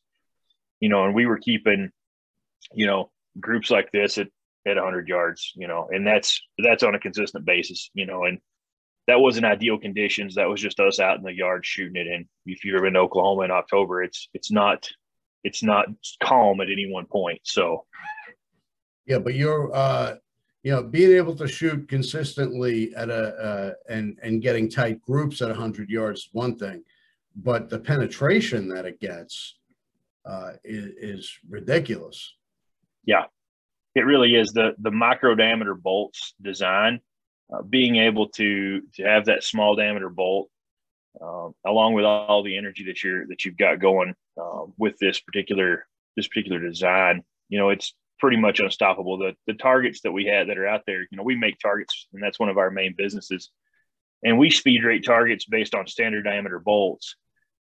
you 0.81 0.89
know, 0.89 1.05
and 1.05 1.15
we 1.15 1.27
were 1.27 1.39
keeping, 1.39 1.93
you 2.75 2.87
know, 2.87 3.13
groups 3.39 3.71
like 3.71 3.93
this 3.93 4.19
at 4.19 4.27
at 4.67 4.77
100 4.77 5.09
yards, 5.09 5.53
you 5.55 5.67
know, 5.67 5.89
and 5.91 6.07
that's 6.07 6.41
that's 6.59 6.83
on 6.83 6.95
a 6.95 7.01
consistent 7.01 7.45
basis, 7.45 7.91
you 7.95 8.07
know, 8.07 8.25
and 8.25 8.39
that 9.09 9.21
wasn't 9.21 9.47
ideal 9.47 9.79
conditions. 9.79 10.35
That 10.35 10.49
was 10.49 10.61
just 10.61 10.81
us 10.81 11.01
out 11.01 11.19
in 11.19 11.25
the 11.25 11.35
yard 11.35 11.67
shooting 11.67 11.97
it. 11.97 12.07
And 12.07 12.27
if 12.47 12.65
you've 12.65 12.77
ever 12.77 12.85
been 12.85 12.95
to 12.95 13.01
Oklahoma 13.01 13.43
in 13.43 13.51
October, 13.51 14.03
it's 14.03 14.29
it's 14.35 14.51
not 14.51 14.89
it's 15.45 15.63
not 15.63 15.87
calm 16.23 16.61
at 16.61 16.71
any 16.71 16.91
one 16.91 17.07
point. 17.07 17.41
So 17.43 17.85
yeah, 19.07 19.19
but 19.19 19.35
you're 19.35 19.75
uh 19.75 20.17
you 20.63 20.71
know 20.71 20.83
being 20.83 21.13
able 21.13 21.35
to 21.37 21.49
shoot 21.49 21.89
consistently 21.89 22.95
at 22.95 23.11
a 23.11 23.15
uh, 23.15 23.73
and 23.89 24.19
and 24.23 24.41
getting 24.41 24.69
tight 24.69 25.03
groups 25.03 25.43
at 25.43 25.49
100 25.49 25.91
yards 25.91 26.21
is 26.21 26.29
one 26.33 26.57
thing, 26.57 26.85
but 27.35 27.69
the 27.69 27.81
penetration 27.81 28.69
that 28.69 28.87
it 28.87 29.01
gets 29.01 29.59
uh, 30.25 30.53
is, 30.63 31.19
is 31.19 31.39
ridiculous. 31.49 32.35
Yeah, 33.05 33.25
it 33.95 34.07
really 34.07 34.35
is 34.35 34.53
the 34.53 34.75
the 34.79 34.91
micro 34.91 35.35
diameter 35.35 35.75
bolts 35.75 36.35
design. 36.41 37.01
Uh, 37.53 37.61
being 37.63 37.97
able 37.97 38.29
to 38.29 38.81
to 38.95 39.03
have 39.03 39.27
that 39.27 39.45
small 39.45 39.77
diameter 39.77 40.09
bolt 40.09 40.49
um, 41.21 41.53
along 41.67 41.93
with 41.93 42.05
all 42.05 42.43
the 42.43 42.57
energy 42.57 42.85
that 42.87 43.03
you're 43.03 43.27
that 43.27 43.45
you've 43.45 43.59
got 43.59 43.79
going 43.79 44.15
uh, 44.41 44.63
with 44.79 44.97
this 44.99 45.21
particular 45.21 45.87
this 46.17 46.29
particular 46.29 46.59
design 46.59 47.23
you 47.51 47.59
know 47.59 47.69
it's 47.69 47.95
pretty 48.23 48.37
much 48.37 48.61
unstoppable. 48.61 49.19
The 49.19 49.35
the 49.49 49.55
targets 49.55 50.01
that 50.03 50.13
we 50.13 50.25
had 50.25 50.49
that 50.49 50.57
are 50.57 50.67
out 50.67 50.83
there 50.87 51.01
you 51.03 51.17
know 51.17 51.25
we 51.25 51.35
make 51.35 51.59
targets 51.59 52.07
and 52.13 52.23
that's 52.23 52.39
one 52.39 52.49
of 52.49 52.57
our 52.57 52.71
main 52.71 52.95
businesses. 52.97 53.51
And 54.25 54.39
we 54.39 54.51
speed 54.51 54.85
rate 54.85 55.05
targets 55.05 55.45
based 55.47 55.75
on 55.75 55.89
standard 55.89 56.23
diameter 56.23 56.61
bolts. 56.61 57.17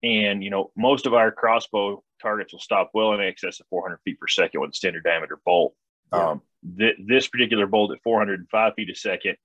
And 0.01 0.41
you 0.41 0.49
know 0.49 0.71
most 0.75 1.05
of 1.05 1.13
our 1.13 1.31
crossbow 1.31 2.01
targets 2.21 2.53
will 2.53 2.61
stop 2.61 2.91
well 2.93 3.13
in 3.13 3.19
excess 3.19 3.59
of 3.59 3.67
400 3.69 3.99
feet 4.05 4.19
per 4.19 4.27
second 4.27 4.61
with 4.61 4.73
standard 4.73 5.03
diameter 5.03 5.37
bolt 5.45 5.75
yeah. 6.13 6.29
um, 6.29 6.41
th- 6.77 6.97
this 7.05 7.27
particular 7.27 7.67
bolt 7.67 7.91
at 7.91 8.01
405 8.03 8.73
feet 8.75 8.89
a 8.89 8.95
second 8.95 9.35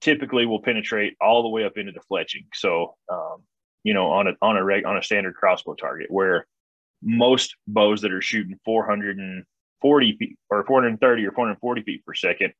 typically 0.00 0.46
will 0.46 0.60
penetrate 0.60 1.16
all 1.20 1.42
the 1.42 1.48
way 1.48 1.64
up 1.64 1.78
into 1.78 1.92
the 1.92 2.00
fletching. 2.10 2.46
So, 2.52 2.96
um, 3.10 3.42
you 3.84 3.94
know, 3.94 4.10
on 4.10 4.28
a 4.28 4.32
on 4.42 4.56
a 4.56 4.64
reg, 4.64 4.84
on 4.84 4.96
a 4.96 5.02
standard 5.02 5.34
crossbow 5.34 5.74
target, 5.74 6.10
where 6.10 6.46
most 7.02 7.56
bows 7.66 8.02
that 8.02 8.12
are 8.12 8.20
shooting 8.20 8.58
440 8.64 10.16
feet 10.16 10.38
or 10.50 10.64
430 10.64 11.26
or 11.26 11.32
440 11.32 11.82
feet 11.82 12.04
per 12.04 12.14
second, 12.14 12.52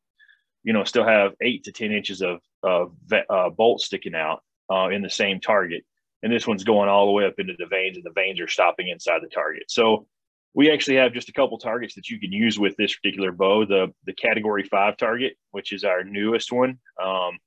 you 0.65 0.73
know, 0.73 0.85
still 0.85 1.07
have 1.07 1.33
eight 1.41 1.65
to 1.65 1.73
10 1.73 1.93
inches 1.93 2.23
of 2.23 2.41
of 2.63 2.93
uh, 3.29 3.51
bolt 3.51 3.81
sticking 3.81 4.15
out 4.15 4.43
uh, 4.71 4.89
in 4.89 5.03
the 5.03 5.11
same 5.11 5.41
target, 5.41 5.85
and 6.23 6.33
this 6.33 6.47
one's 6.47 6.65
going 6.65 6.89
all 6.89 7.07
the 7.07 7.13
way 7.13 7.27
up 7.27 7.35
into 7.39 7.55
the 7.59 7.67
vanes, 7.67 7.97
and 7.97 8.05
the 8.05 8.13
vanes 8.15 8.41
are 8.41 8.49
stopping 8.49 8.89
inside 8.89 9.21
the 9.23 9.29
target. 9.29 9.65
So 9.69 10.07
we 10.55 10.71
actually 10.71 10.97
have 10.97 11.13
just 11.13 11.29
a 11.29 11.33
couple 11.33 11.59
targets 11.59 11.95
that 11.95 12.09
you 12.09 12.21
can 12.21 12.33
use 12.33 12.59
with 12.59 12.77
this 12.77 12.95
particular 12.95 13.33
bow. 13.33 13.65
The 13.65 13.93
the 14.05 14.13
category 14.13 14.65
five 14.65 14.97
target, 14.97 15.35
which 15.51 15.73
is 15.73 15.85
our 15.85 16.05
newest 16.05 16.53
one, 16.53 16.79
um, 17.03 17.39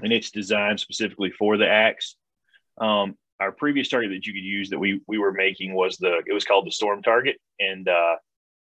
and 0.00 0.12
it's 0.12 0.30
designed 0.30 0.80
specifically 0.80 1.30
for 1.30 1.56
the 1.56 1.68
axe. 1.68 2.16
Um, 2.80 3.16
our 3.38 3.52
previous 3.52 3.88
target 3.88 4.10
that 4.10 4.26
you 4.26 4.32
could 4.32 4.44
use 4.44 4.70
that 4.70 4.78
we 4.78 5.00
we 5.06 5.18
were 5.18 5.32
making 5.32 5.74
was 5.74 5.96
the 5.96 6.22
it 6.26 6.32
was 6.32 6.44
called 6.44 6.66
the 6.66 6.72
storm 6.72 7.02
target, 7.02 7.36
and 7.58 7.88
uh, 7.88 8.16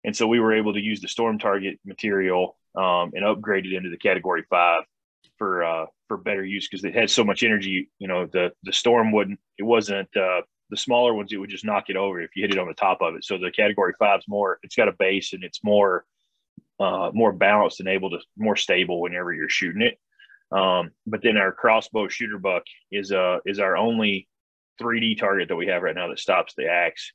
and 0.04 0.16
so 0.16 0.28
we 0.28 0.40
were 0.40 0.54
able 0.54 0.74
to 0.74 0.82
use 0.82 1.02
the 1.02 1.08
storm 1.08 1.40
target 1.40 1.80
material 1.86 2.58
um, 2.76 3.12
and 3.14 3.26
upgrade 3.26 3.66
it 3.66 3.74
into 3.74 3.90
the 3.90 3.98
category 3.98 4.44
five 4.50 4.84
for 5.38 5.64
uh, 5.64 5.86
for 6.08 6.18
better 6.18 6.44
use 6.44 6.68
because 6.68 6.84
it 6.84 6.94
had 6.94 7.10
so 7.10 7.24
much 7.24 7.44
energy. 7.44 7.90
You 8.00 8.08
know, 8.08 8.26
the 8.26 8.52
the 8.64 8.74
storm 8.74 9.12
wouldn't 9.12 9.40
it 9.58 9.64
wasn't 9.64 10.10
uh, 10.16 10.42
the 10.72 10.78
smaller 10.78 11.14
ones, 11.14 11.32
it 11.32 11.38
would 11.38 11.50
just 11.50 11.66
knock 11.66 11.90
it 11.90 11.96
over 11.96 12.20
if 12.20 12.36
you 12.36 12.42
hit 12.42 12.52
it 12.52 12.58
on 12.58 12.68
the 12.68 12.74
top 12.74 13.02
of 13.02 13.14
it. 13.16 13.24
So 13.24 13.38
the 13.38 13.52
category 13.52 13.94
five 14.00 14.20
is 14.20 14.26
more, 14.28 14.60
it's 14.64 14.76
got 14.76 14.88
a 14.88 14.94
base 14.94 15.34
and 15.34 15.44
it's 15.44 15.64
more, 15.64 16.06
uh, 16.80 17.12
more 17.14 17.32
balanced 17.32 17.80
and 17.80 17.90
able 17.90 18.10
to 18.10 18.20
more 18.38 18.56
stable 18.56 19.02
whenever 19.02 19.32
you're 19.32 19.50
shooting 19.50 19.84
it. 19.84 20.00
Um, 20.52 20.92
but 21.06 21.22
then 21.22 21.38
our 21.38 21.52
crossbow 21.52 22.08
shooter 22.08 22.38
buck 22.38 22.64
is 22.92 23.12
uh 23.12 23.38
is 23.46 23.60
our 23.60 23.78
only 23.78 24.28
3D 24.82 25.18
target 25.18 25.48
that 25.48 25.56
we 25.56 25.68
have 25.68 25.82
right 25.82 25.96
now 25.96 26.10
that 26.10 26.20
stops 26.20 26.54
the 26.56 26.68
axe. 26.68 27.14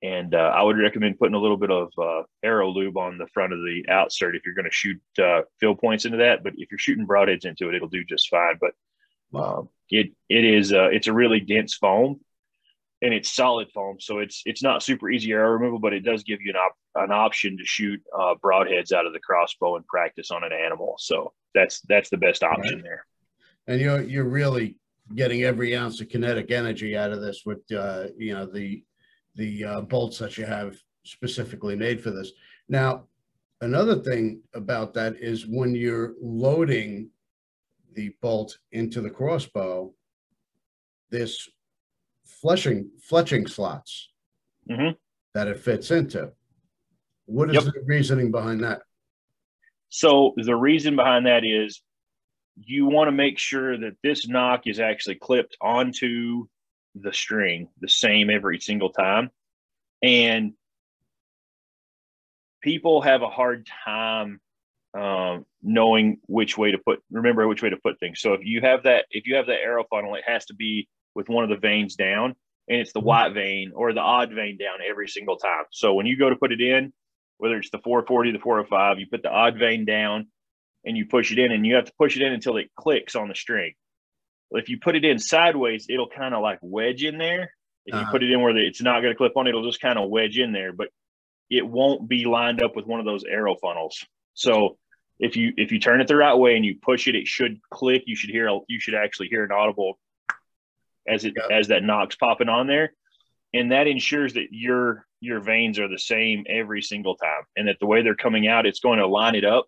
And 0.00 0.32
uh, 0.32 0.52
I 0.54 0.62
would 0.62 0.78
recommend 0.78 1.18
putting 1.18 1.34
a 1.34 1.40
little 1.40 1.56
bit 1.56 1.72
of 1.72 1.90
uh, 1.98 2.22
arrow 2.44 2.70
lube 2.70 2.96
on 2.96 3.18
the 3.18 3.26
front 3.34 3.52
of 3.52 3.58
the 3.58 3.84
outsert 3.90 4.36
if 4.36 4.46
you're 4.46 4.54
going 4.54 4.64
to 4.64 4.70
shoot 4.70 5.00
uh, 5.20 5.42
field 5.58 5.80
points 5.80 6.04
into 6.04 6.18
that. 6.18 6.44
But 6.44 6.52
if 6.56 6.70
you're 6.70 6.78
shooting 6.78 7.06
broadheads 7.06 7.44
into 7.44 7.68
it, 7.68 7.74
it'll 7.74 7.88
do 7.88 8.04
just 8.04 8.28
fine. 8.28 8.60
But 8.60 8.74
um, 9.36 9.68
it 9.90 10.12
it 10.28 10.44
is 10.44 10.72
uh, 10.72 10.88
it's 10.90 11.08
a 11.08 11.12
really 11.12 11.40
dense 11.40 11.74
foam, 11.74 12.20
and 13.02 13.14
it's 13.14 13.32
solid 13.32 13.68
foam, 13.72 13.98
so 14.00 14.18
it's 14.18 14.42
it's 14.44 14.62
not 14.62 14.82
super 14.82 15.10
easy 15.10 15.32
arrow 15.32 15.52
removal, 15.52 15.78
but 15.78 15.92
it 15.92 16.00
does 16.00 16.22
give 16.22 16.40
you 16.42 16.50
an 16.50 16.56
op- 16.56 17.04
an 17.04 17.12
option 17.12 17.56
to 17.56 17.64
shoot 17.64 18.00
uh, 18.18 18.34
broadheads 18.42 18.92
out 18.92 19.06
of 19.06 19.12
the 19.12 19.20
crossbow 19.20 19.76
and 19.76 19.86
practice 19.86 20.30
on 20.30 20.42
an 20.44 20.52
animal. 20.52 20.96
So 20.98 21.32
that's 21.54 21.80
that's 21.82 22.10
the 22.10 22.16
best 22.16 22.42
option 22.42 22.76
right. 22.76 22.82
there. 22.82 23.06
And 23.66 23.80
you're 23.80 24.02
you're 24.02 24.28
really 24.28 24.76
getting 25.14 25.44
every 25.44 25.76
ounce 25.76 26.00
of 26.00 26.08
kinetic 26.08 26.50
energy 26.50 26.96
out 26.96 27.12
of 27.12 27.20
this 27.20 27.42
with 27.46 27.60
uh, 27.72 28.06
you 28.16 28.34
know 28.34 28.46
the 28.46 28.82
the 29.36 29.64
uh, 29.64 29.80
bolts 29.82 30.18
that 30.18 30.36
you 30.36 30.44
have 30.44 30.76
specifically 31.04 31.76
made 31.76 32.02
for 32.02 32.10
this. 32.10 32.32
Now, 32.68 33.04
another 33.60 33.96
thing 33.96 34.42
about 34.54 34.92
that 34.94 35.16
is 35.16 35.46
when 35.46 35.74
you're 35.74 36.14
loading 36.20 37.10
the 37.94 38.10
bolt 38.20 38.58
into 38.72 39.00
the 39.00 39.10
crossbow, 39.10 39.92
this 41.10 41.48
fletching 42.42 42.88
fletching 43.10 43.48
slots 43.48 44.10
mm-hmm. 44.68 44.92
that 45.34 45.48
it 45.48 45.58
fits 45.58 45.90
into. 45.90 46.32
What 47.26 47.50
is 47.50 47.56
yep. 47.56 47.64
the 47.64 47.82
reasoning 47.84 48.30
behind 48.30 48.62
that? 48.64 48.82
So 49.90 50.34
the 50.36 50.56
reason 50.56 50.96
behind 50.96 51.26
that 51.26 51.44
is 51.44 51.80
you 52.56 52.86
want 52.86 53.08
to 53.08 53.12
make 53.12 53.38
sure 53.38 53.76
that 53.78 53.96
this 54.02 54.28
nock 54.28 54.62
is 54.66 54.80
actually 54.80 55.16
clipped 55.16 55.56
onto 55.60 56.46
the 56.94 57.12
string 57.12 57.68
the 57.80 57.88
same 57.88 58.30
every 58.30 58.60
single 58.60 58.90
time. 58.90 59.30
And 60.02 60.54
people 62.60 63.02
have 63.02 63.22
a 63.22 63.28
hard 63.28 63.68
time 63.84 64.40
um, 64.94 65.44
knowing 65.62 66.18
which 66.26 66.56
way 66.56 66.72
to 66.72 66.78
put 66.78 67.00
remember 67.10 67.46
which 67.46 67.62
way 67.62 67.70
to 67.70 67.76
put 67.76 68.00
things 68.00 68.20
so 68.20 68.32
if 68.32 68.40
you 68.42 68.60
have 68.62 68.84
that 68.84 69.04
if 69.10 69.26
you 69.26 69.36
have 69.36 69.46
that 69.46 69.60
arrow 69.60 69.84
funnel 69.90 70.14
it 70.14 70.24
has 70.26 70.46
to 70.46 70.54
be 70.54 70.88
with 71.18 71.28
one 71.28 71.42
of 71.42 71.50
the 71.50 71.56
vanes 71.56 71.96
down 71.96 72.36
and 72.68 72.80
it's 72.80 72.92
the 72.92 73.00
mm-hmm. 73.00 73.08
white 73.08 73.34
vane 73.34 73.72
or 73.74 73.92
the 73.92 74.00
odd 74.00 74.32
vane 74.32 74.56
down 74.56 74.78
every 74.88 75.08
single 75.08 75.36
time. 75.36 75.64
So 75.72 75.94
when 75.94 76.06
you 76.06 76.16
go 76.16 76.30
to 76.30 76.36
put 76.36 76.52
it 76.52 76.60
in, 76.60 76.92
whether 77.38 77.56
it's 77.56 77.70
the 77.70 77.78
440, 77.78 78.30
the 78.30 78.38
405, 78.38 79.00
you 79.00 79.06
put 79.10 79.22
the 79.22 79.30
odd 79.30 79.58
vane 79.58 79.84
down 79.84 80.28
and 80.84 80.96
you 80.96 81.06
push 81.06 81.32
it 81.32 81.40
in 81.40 81.50
and 81.50 81.66
you 81.66 81.74
have 81.74 81.86
to 81.86 81.92
push 81.98 82.16
it 82.16 82.22
in 82.22 82.32
until 82.32 82.56
it 82.56 82.70
clicks 82.76 83.16
on 83.16 83.26
the 83.26 83.34
string. 83.34 83.74
If 84.52 84.68
you 84.68 84.78
put 84.78 84.94
it 84.94 85.04
in 85.04 85.18
sideways, 85.18 85.86
it'll 85.90 86.08
kind 86.08 86.34
of 86.34 86.40
like 86.40 86.60
wedge 86.62 87.02
in 87.02 87.18
there. 87.18 87.52
If 87.84 87.94
uh-huh. 87.94 88.04
you 88.04 88.10
put 88.12 88.22
it 88.22 88.30
in 88.30 88.40
where 88.40 88.56
it's 88.56 88.80
not 88.80 89.00
going 89.00 89.12
to 89.12 89.18
clip 89.18 89.36
on, 89.36 89.48
it'll 89.48 89.66
just 89.66 89.80
kind 89.80 89.98
of 89.98 90.08
wedge 90.08 90.38
in 90.38 90.52
there, 90.52 90.72
but 90.72 90.88
it 91.50 91.66
won't 91.66 92.08
be 92.08 92.26
lined 92.26 92.62
up 92.62 92.76
with 92.76 92.86
one 92.86 93.00
of 93.00 93.06
those 93.06 93.24
arrow 93.24 93.56
funnels. 93.60 94.06
So 94.34 94.78
if 95.18 95.36
you 95.36 95.52
if 95.56 95.72
you 95.72 95.80
turn 95.80 96.00
it 96.00 96.06
the 96.06 96.14
right 96.14 96.34
way 96.34 96.54
and 96.54 96.64
you 96.64 96.76
push 96.80 97.08
it, 97.08 97.16
it 97.16 97.26
should 97.26 97.58
click. 97.70 98.04
You 98.06 98.14
should 98.14 98.30
hear 98.30 98.48
you 98.68 98.78
should 98.78 98.94
actually 98.94 99.28
hear 99.28 99.44
an 99.44 99.50
audible 99.50 99.98
as 101.08 101.24
it 101.24 101.34
as 101.50 101.68
that 101.68 101.82
nock's 101.82 102.16
popping 102.16 102.48
on 102.48 102.66
there, 102.66 102.92
and 103.54 103.72
that 103.72 103.86
ensures 103.86 104.34
that 104.34 104.48
your 104.50 105.06
your 105.20 105.40
vanes 105.40 105.78
are 105.78 105.88
the 105.88 105.98
same 105.98 106.44
every 106.48 106.82
single 106.82 107.16
time, 107.16 107.42
and 107.56 107.68
that 107.68 107.78
the 107.80 107.86
way 107.86 108.02
they're 108.02 108.14
coming 108.14 108.46
out, 108.46 108.66
it's 108.66 108.80
going 108.80 108.98
to 108.98 109.06
line 109.06 109.34
it 109.34 109.44
up 109.44 109.66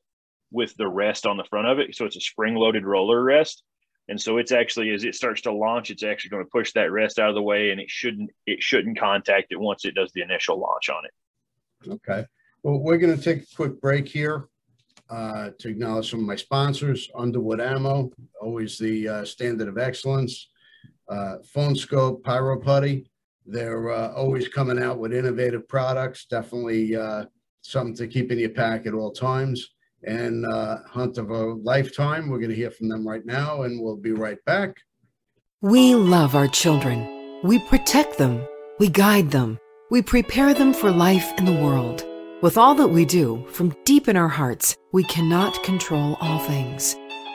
with 0.52 0.74
the 0.76 0.88
rest 0.88 1.26
on 1.26 1.36
the 1.36 1.44
front 1.44 1.68
of 1.68 1.78
it. 1.78 1.94
So 1.94 2.04
it's 2.04 2.16
a 2.16 2.20
spring 2.20 2.54
loaded 2.54 2.84
roller 2.84 3.22
rest. 3.22 3.62
And 4.08 4.20
so 4.20 4.38
it's 4.38 4.50
actually 4.50 4.90
as 4.90 5.04
it 5.04 5.14
starts 5.14 5.42
to 5.42 5.52
launch, 5.52 5.90
it's 5.90 6.02
actually 6.02 6.30
going 6.30 6.44
to 6.44 6.50
push 6.50 6.72
that 6.72 6.90
rest 6.90 7.20
out 7.20 7.28
of 7.28 7.36
the 7.36 7.42
way, 7.42 7.70
and 7.70 7.80
it 7.80 7.88
shouldn't 7.88 8.30
it 8.46 8.60
shouldn't 8.60 8.98
contact 8.98 9.52
it 9.52 9.60
once 9.60 9.84
it 9.84 9.94
does 9.94 10.10
the 10.12 10.22
initial 10.22 10.58
launch 10.58 10.88
on 10.88 11.04
it. 11.04 11.92
Okay. 11.92 12.26
Well, 12.62 12.80
we're 12.80 12.98
going 12.98 13.16
to 13.16 13.22
take 13.22 13.44
a 13.44 13.54
quick 13.54 13.80
break 13.80 14.08
here 14.08 14.48
uh, 15.08 15.50
to 15.58 15.68
acknowledge 15.68 16.10
some 16.10 16.20
of 16.20 16.26
my 16.26 16.36
sponsors. 16.36 17.08
Underwood 17.14 17.60
Ammo, 17.60 18.10
always 18.40 18.78
the 18.78 19.08
uh, 19.08 19.24
standard 19.24 19.68
of 19.68 19.78
excellence 19.78 20.48
uh, 21.10 21.36
Phone 21.44 21.74
Skope, 21.74 22.22
Pyro 22.22 22.58
Putty. 22.58 23.10
They're 23.46 23.90
uh, 23.90 24.12
always 24.12 24.48
coming 24.48 24.80
out 24.80 24.98
with 24.98 25.12
innovative 25.12 25.68
products. 25.68 26.24
Definitely 26.26 26.96
uh, 26.96 27.24
something 27.62 27.96
to 27.96 28.06
keep 28.06 28.30
in 28.30 28.38
your 28.38 28.50
pack 28.50 28.86
at 28.86 28.94
all 28.94 29.10
times. 29.10 29.70
And 30.06 30.46
uh, 30.46 30.78
Hunt 30.86 31.18
of 31.18 31.30
a 31.30 31.44
Lifetime. 31.54 32.28
We're 32.28 32.38
going 32.38 32.50
to 32.50 32.56
hear 32.56 32.70
from 32.70 32.88
them 32.88 33.06
right 33.06 33.26
now, 33.26 33.62
and 33.62 33.80
we'll 33.82 33.96
be 33.96 34.12
right 34.12 34.42
back. 34.46 34.76
We 35.60 35.94
love 35.94 36.34
our 36.34 36.48
children. 36.48 37.40
We 37.42 37.58
protect 37.58 38.16
them. 38.16 38.46
We 38.78 38.88
guide 38.88 39.30
them. 39.30 39.58
We 39.90 40.00
prepare 40.00 40.54
them 40.54 40.72
for 40.72 40.90
life 40.90 41.32
in 41.36 41.44
the 41.44 41.52
world. 41.52 42.06
With 42.40 42.56
all 42.56 42.74
that 42.76 42.88
we 42.88 43.04
do, 43.04 43.44
from 43.48 43.76
deep 43.84 44.08
in 44.08 44.16
our 44.16 44.28
hearts, 44.28 44.76
we 44.92 45.04
cannot 45.04 45.62
control 45.62 46.16
all 46.20 46.38
things. 46.38 46.96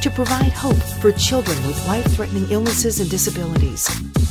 to 0.00 0.10
provide 0.10 0.52
hope 0.52 0.82
for 1.00 1.12
children 1.12 1.56
with 1.66 1.86
life 1.86 2.04
threatening 2.14 2.50
illnesses 2.50 3.00
and 3.00 3.10
disabilities. 3.10 3.86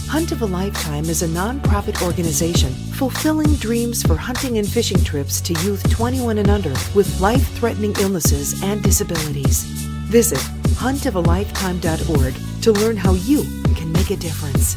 Hunt 0.08 0.32
of 0.32 0.42
a 0.42 0.46
Lifetime 0.46 1.06
is 1.06 1.22
a 1.22 1.28
nonprofit 1.28 2.04
organization 2.04 2.74
fulfilling 2.74 3.54
dreams 3.56 4.02
for 4.02 4.16
hunting 4.16 4.58
and 4.58 4.68
fishing 4.68 5.04
trips 5.04 5.40
to 5.42 5.54
youth 5.66 5.88
21 5.92 6.40
and 6.40 6.50
under 6.50 6.74
with 6.96 7.20
life 7.22 7.48
threatening 7.58 7.94
illnesses 8.00 8.62
and 8.64 8.82
disabilities. 8.82 9.64
Visit 10.10 10.40
huntofalifetime.org 10.80 12.34
to 12.64 12.72
learn 12.72 12.98
how 12.98 13.14
you 13.14 13.44
can 13.76 13.92
make 13.92 14.10
a 14.10 14.16
difference. 14.16 14.76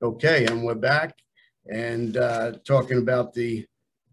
Okay, 0.00 0.46
and 0.46 0.62
we're 0.62 0.76
back 0.76 1.12
and 1.68 2.16
uh, 2.16 2.52
talking 2.64 2.98
about 2.98 3.34
the 3.34 3.66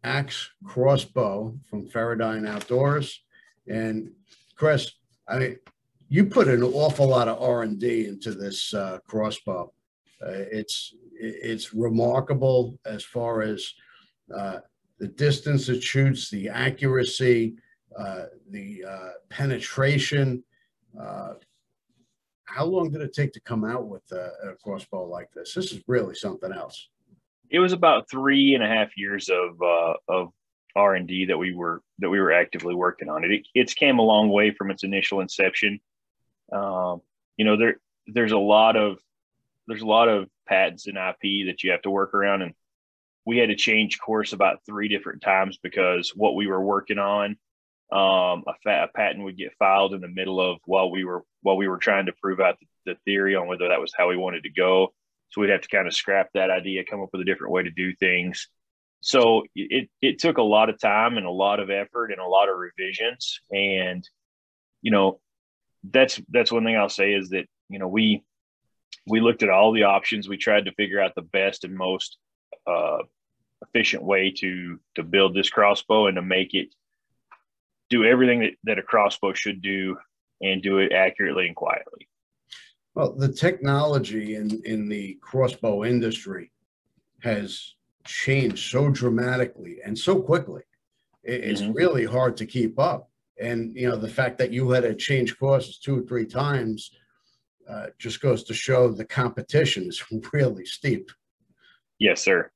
axe 0.05 0.51
crossbow 0.63 1.57
from 1.67 1.89
Feradyne 1.89 2.47
Outdoors. 2.47 3.23
And 3.67 4.11
Chris, 4.55 4.91
I 5.27 5.39
mean, 5.39 5.57
you 6.07 6.25
put 6.25 6.47
an 6.47 6.63
awful 6.63 7.07
lot 7.07 7.27
of 7.27 7.41
R 7.41 7.63
and 7.63 7.79
D 7.79 8.07
into 8.07 8.31
this 8.31 8.73
uh, 8.73 8.99
crossbow. 9.07 9.73
Uh, 10.21 10.45
it's 10.51 10.93
it's 11.17 11.73
remarkable 11.73 12.77
as 12.85 13.03
far 13.03 13.41
as 13.41 13.73
uh, 14.35 14.59
the 14.99 15.07
distance 15.07 15.69
it 15.69 15.81
shoots, 15.81 16.29
the 16.29 16.49
accuracy, 16.49 17.55
uh, 17.97 18.25
the 18.51 18.83
uh, 18.87 19.09
penetration. 19.29 20.43
Uh, 20.99 21.33
how 22.45 22.65
long 22.65 22.91
did 22.91 23.01
it 23.01 23.13
take 23.13 23.33
to 23.33 23.39
come 23.41 23.65
out 23.65 23.87
with 23.87 24.03
a, 24.11 24.31
a 24.49 24.55
crossbow 24.63 25.05
like 25.05 25.31
this? 25.33 25.53
This 25.53 25.71
is 25.71 25.81
really 25.87 26.15
something 26.15 26.53
else 26.53 26.89
it 27.49 27.59
was 27.59 27.73
about 27.73 28.09
three 28.09 28.55
and 28.55 28.63
a 28.63 28.67
half 28.67 28.97
years 28.97 29.29
of 29.29 29.61
uh, 29.61 29.93
of 30.07 30.31
R 30.75 30.95
and 30.95 31.07
D 31.07 31.25
that 31.25 31.37
we 31.37 31.53
were 31.53 31.81
that 31.99 32.09
we 32.09 32.19
were 32.19 32.31
actively 32.31 32.75
working 32.75 33.09
on 33.09 33.23
it. 33.23 33.31
it. 33.31 33.47
It's 33.53 33.73
came 33.73 33.99
a 33.99 34.03
long 34.03 34.29
way 34.29 34.51
from 34.51 34.71
its 34.71 34.83
initial 34.83 35.21
inception. 35.21 35.79
Um, 36.51 37.01
you 37.37 37.45
know, 37.45 37.57
there 37.57 37.77
there's 38.07 38.31
a 38.31 38.37
lot 38.37 38.75
of 38.75 38.99
there's 39.67 39.81
a 39.81 39.87
lot 39.87 40.09
of 40.09 40.29
patents 40.47 40.87
and 40.87 40.97
IP 40.97 41.47
that 41.47 41.63
you 41.63 41.71
have 41.71 41.81
to 41.83 41.89
work 41.89 42.13
around, 42.13 42.41
and 42.41 42.53
we 43.25 43.37
had 43.37 43.49
to 43.49 43.55
change 43.55 43.99
course 43.99 44.33
about 44.33 44.59
three 44.65 44.87
different 44.87 45.21
times 45.21 45.57
because 45.61 46.11
what 46.15 46.35
we 46.35 46.45
were 46.47 46.61
working 46.61 46.99
on, 46.99 47.37
um, 47.91 48.43
a, 48.47 48.69
a 48.83 48.87
patent 48.93 49.23
would 49.23 49.37
get 49.37 49.57
filed 49.57 49.93
in 49.93 50.01
the 50.01 50.07
middle 50.07 50.39
of 50.39 50.59
while 50.65 50.91
we 50.91 51.05
were 51.05 51.23
while 51.41 51.57
we 51.57 51.67
were 51.67 51.77
trying 51.77 52.07
to 52.07 52.13
prove 52.21 52.39
out 52.39 52.59
the, 52.59 52.91
the 52.91 52.97
theory 53.05 53.35
on 53.35 53.47
whether 53.47 53.69
that 53.69 53.81
was 53.81 53.93
how 53.97 54.09
we 54.09 54.17
wanted 54.17 54.43
to 54.43 54.49
go 54.49 54.93
so 55.29 55.41
we'd 55.41 55.49
have 55.49 55.61
to 55.61 55.67
kind 55.67 55.87
of 55.87 55.93
scrap 55.93 56.29
that 56.33 56.49
idea, 56.49 56.83
come 56.83 57.01
up 57.01 57.09
with 57.11 57.21
a 57.21 57.25
different 57.25 57.53
way 57.53 57.63
to 57.63 57.71
do 57.71 57.93
things. 57.95 58.47
So 59.01 59.43
it 59.55 59.89
it 60.01 60.19
took 60.19 60.37
a 60.37 60.43
lot 60.43 60.69
of 60.69 60.79
time 60.79 61.17
and 61.17 61.25
a 61.25 61.31
lot 61.31 61.59
of 61.59 61.69
effort 61.69 62.11
and 62.11 62.19
a 62.19 62.27
lot 62.27 62.49
of 62.49 62.57
revisions. 62.57 63.39
And 63.51 64.07
you 64.81 64.91
know, 64.91 65.19
that's 65.83 66.19
that's 66.29 66.51
one 66.51 66.63
thing 66.63 66.75
I'll 66.75 66.89
say 66.89 67.13
is 67.13 67.29
that 67.29 67.45
you 67.69 67.79
know 67.79 67.87
we 67.87 68.23
we 69.07 69.19
looked 69.19 69.43
at 69.43 69.49
all 69.49 69.73
the 69.73 69.83
options. 69.83 70.27
We 70.27 70.37
tried 70.37 70.65
to 70.65 70.73
figure 70.73 71.01
out 71.01 71.13
the 71.15 71.21
best 71.21 71.63
and 71.63 71.75
most 71.75 72.17
uh, 72.65 72.99
efficient 73.61 74.03
way 74.03 74.31
to 74.39 74.79
to 74.95 75.03
build 75.03 75.35
this 75.35 75.49
crossbow 75.49 76.07
and 76.07 76.15
to 76.15 76.21
make 76.21 76.53
it 76.53 76.73
do 77.89 78.03
everything 78.03 78.39
that, 78.39 78.53
that 78.63 78.79
a 78.79 78.83
crossbow 78.83 79.33
should 79.33 79.61
do 79.61 79.97
and 80.41 80.61
do 80.61 80.79
it 80.79 80.91
accurately 80.91 81.47
and 81.47 81.55
quietly. 81.55 82.07
Well, 82.95 83.11
the 83.11 83.31
technology 83.31 84.35
in, 84.35 84.61
in 84.63 84.87
the 84.87 85.17
crossbow 85.21 85.83
industry 85.83 86.51
has 87.21 87.75
changed 88.05 88.71
so 88.71 88.89
dramatically 88.89 89.79
and 89.85 89.97
so 89.97 90.21
quickly. 90.21 90.63
it's 91.23 91.61
mm-hmm. 91.61 91.73
really 91.73 92.05
hard 92.05 92.37
to 92.37 92.45
keep 92.45 92.79
up. 92.79 93.09
And, 93.41 93.75
you 93.75 93.89
know, 93.89 93.97
the 93.97 94.07
fact 94.07 94.37
that 94.37 94.53
you 94.53 94.69
had 94.69 94.83
to 94.83 94.95
change 94.95 95.37
courses 95.37 95.77
two 95.77 95.99
or 95.99 96.03
three 96.03 96.25
times 96.25 96.91
uh, 97.69 97.87
just 97.97 98.21
goes 98.21 98.43
to 98.43 98.53
show 98.53 98.87
the 98.89 99.03
competition 99.03 99.83
is 99.87 100.01
really 100.33 100.65
steep. 100.65 101.11
Yes, 101.99 102.21
sir. 102.21 102.49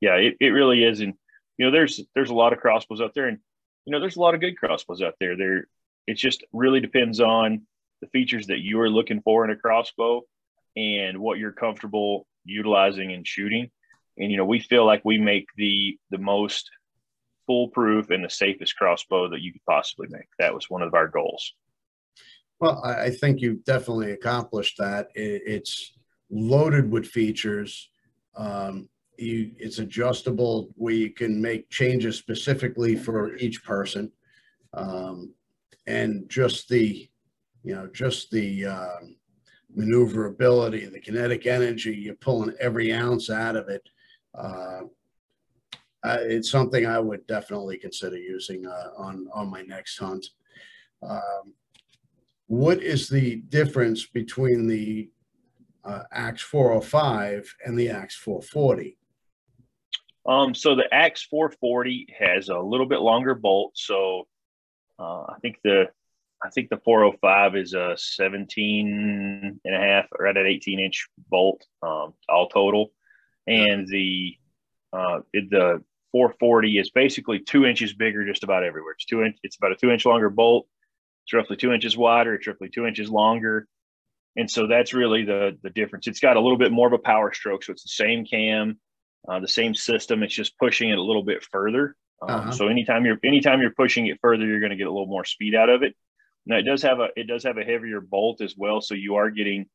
Yeah, 0.00 0.14
it, 0.14 0.36
it 0.40 0.50
really 0.50 0.84
is. 0.84 1.00
And, 1.00 1.14
you 1.58 1.66
know, 1.66 1.72
there's, 1.72 2.00
there's 2.14 2.30
a 2.30 2.34
lot 2.34 2.54
of 2.54 2.60
crossbows 2.60 3.02
out 3.02 3.12
there 3.14 3.28
and, 3.28 3.38
you 3.84 3.92
know, 3.92 4.00
there's 4.00 4.16
a 4.16 4.20
lot 4.20 4.34
of 4.34 4.40
good 4.40 4.56
crossbows 4.56 5.02
out 5.02 5.16
there. 5.20 5.36
There, 5.36 5.66
it 6.06 6.14
just 6.14 6.44
really 6.52 6.80
depends 6.80 7.20
on 7.20 7.66
the 8.00 8.08
features 8.08 8.46
that 8.46 8.60
you 8.60 8.80
are 8.80 8.90
looking 8.90 9.20
for 9.22 9.44
in 9.44 9.50
a 9.50 9.56
crossbow 9.56 10.22
and 10.76 11.18
what 11.18 11.38
you're 11.38 11.52
comfortable 11.52 12.26
utilizing 12.44 13.12
and 13.12 13.26
shooting. 13.26 13.70
And 14.18 14.30
you 14.30 14.36
know, 14.36 14.44
we 14.44 14.60
feel 14.60 14.84
like 14.84 15.02
we 15.04 15.18
make 15.18 15.46
the 15.56 15.98
the 16.10 16.18
most 16.18 16.70
foolproof 17.46 18.10
and 18.10 18.24
the 18.24 18.30
safest 18.30 18.76
crossbow 18.76 19.28
that 19.28 19.40
you 19.40 19.52
could 19.52 19.64
possibly 19.68 20.08
make. 20.10 20.28
That 20.38 20.54
was 20.54 20.70
one 20.70 20.82
of 20.82 20.94
our 20.94 21.08
goals. 21.08 21.54
Well, 22.60 22.82
I 22.84 23.10
think 23.10 23.40
you've 23.40 23.64
definitely 23.64 24.12
accomplished 24.12 24.76
that. 24.78 25.08
It's 25.14 25.92
loaded 26.30 26.90
with 26.90 27.06
features. 27.06 27.88
Um, 28.36 28.88
you, 29.18 29.52
it's 29.58 29.78
adjustable 29.78 30.70
where 30.76 30.94
you 30.94 31.10
can 31.10 31.40
make 31.40 31.70
changes 31.70 32.16
specifically 32.16 32.96
for 32.96 33.34
each 33.36 33.64
person. 33.64 34.12
Um, 34.74 35.34
and 35.86 36.28
just 36.28 36.68
the 36.68 37.09
you 37.62 37.74
know, 37.74 37.86
just 37.92 38.30
the 38.30 38.66
um, 38.66 39.16
maneuverability, 39.74 40.86
the 40.86 41.00
kinetic 41.00 41.46
energy, 41.46 41.94
you're 41.94 42.14
pulling 42.14 42.54
every 42.60 42.92
ounce 42.92 43.30
out 43.30 43.56
of 43.56 43.68
it. 43.68 43.88
Uh, 44.34 44.82
it's 46.04 46.50
something 46.50 46.86
I 46.86 46.98
would 46.98 47.26
definitely 47.26 47.76
consider 47.76 48.16
using 48.16 48.66
uh, 48.66 48.90
on 48.96 49.28
on 49.34 49.50
my 49.50 49.62
next 49.62 49.98
hunt. 49.98 50.26
Um, 51.02 51.54
what 52.46 52.82
is 52.82 53.08
the 53.08 53.36
difference 53.48 54.06
between 54.06 54.66
the 54.66 55.10
uh, 55.84 56.02
Axe 56.12 56.42
405 56.42 57.54
and 57.64 57.78
the 57.78 57.90
Axe 57.90 58.16
440? 58.16 58.96
Um, 60.26 60.54
so 60.54 60.74
the 60.74 60.92
Axe 60.92 61.22
440 61.30 62.14
has 62.18 62.48
a 62.48 62.58
little 62.58 62.86
bit 62.86 63.00
longer 63.00 63.34
bolt. 63.34 63.72
So 63.74 64.26
uh, 64.98 65.22
I 65.22 65.36
think 65.40 65.58
the 65.64 65.86
I 66.42 66.48
think 66.50 66.70
the 66.70 66.78
405 66.78 67.56
is 67.56 67.74
a 67.74 67.94
17 67.96 69.60
and 69.64 69.74
a 69.74 69.78
half, 69.78 70.06
right 70.18 70.36
at 70.36 70.46
18 70.46 70.80
inch 70.80 71.08
bolt, 71.28 71.64
um, 71.82 72.14
all 72.28 72.48
total. 72.48 72.92
And 73.46 73.86
the 73.86 74.36
uh, 74.92 75.20
the 75.32 75.82
440 76.12 76.78
is 76.78 76.90
basically 76.90 77.40
two 77.40 77.64
inches 77.64 77.92
bigger 77.92 78.24
just 78.26 78.42
about 78.42 78.64
everywhere. 78.64 78.92
It's 78.92 79.04
two 79.04 79.22
inch, 79.22 79.36
it's 79.42 79.56
about 79.56 79.72
a 79.72 79.76
two 79.76 79.90
inch 79.90 80.06
longer 80.06 80.30
bolt. 80.30 80.66
It's 81.24 81.32
roughly 81.32 81.56
two 81.56 81.72
inches 81.72 81.96
wider. 81.96 82.34
It's 82.34 82.46
roughly 82.46 82.68
two 82.68 82.86
inches 82.86 83.10
longer. 83.10 83.66
And 84.36 84.50
so 84.50 84.66
that's 84.66 84.94
really 84.94 85.24
the 85.24 85.58
the 85.62 85.70
difference. 85.70 86.06
It's 86.06 86.20
got 86.20 86.36
a 86.36 86.40
little 86.40 86.58
bit 86.58 86.72
more 86.72 86.86
of 86.86 86.92
a 86.92 86.98
power 86.98 87.32
stroke, 87.32 87.64
so 87.64 87.72
it's 87.72 87.82
the 87.82 87.88
same 87.88 88.24
cam, 88.24 88.78
uh, 89.28 89.40
the 89.40 89.48
same 89.48 89.74
system. 89.74 90.22
It's 90.22 90.34
just 90.34 90.56
pushing 90.58 90.90
it 90.90 90.98
a 90.98 91.02
little 91.02 91.24
bit 91.24 91.44
further. 91.50 91.96
Um, 92.22 92.30
uh-huh. 92.30 92.52
So 92.52 92.68
anytime 92.68 93.04
you're 93.04 93.18
anytime 93.24 93.60
you're 93.60 93.72
pushing 93.72 94.06
it 94.06 94.18
further, 94.22 94.46
you're 94.46 94.60
going 94.60 94.70
to 94.70 94.76
get 94.76 94.86
a 94.86 94.90
little 94.90 95.06
more 95.06 95.24
speed 95.24 95.54
out 95.54 95.68
of 95.68 95.82
it. 95.82 95.96
Now 96.50 96.56
it 96.56 96.64
does 96.64 96.82
have 96.82 96.98
a 96.98 97.08
it 97.14 97.28
does 97.28 97.44
have 97.44 97.58
a 97.58 97.64
heavier 97.64 98.00
bolt 98.00 98.40
as 98.40 98.56
well, 98.58 98.80
so 98.80 98.94
you 98.94 99.14
are 99.14 99.30
getting 99.30 99.66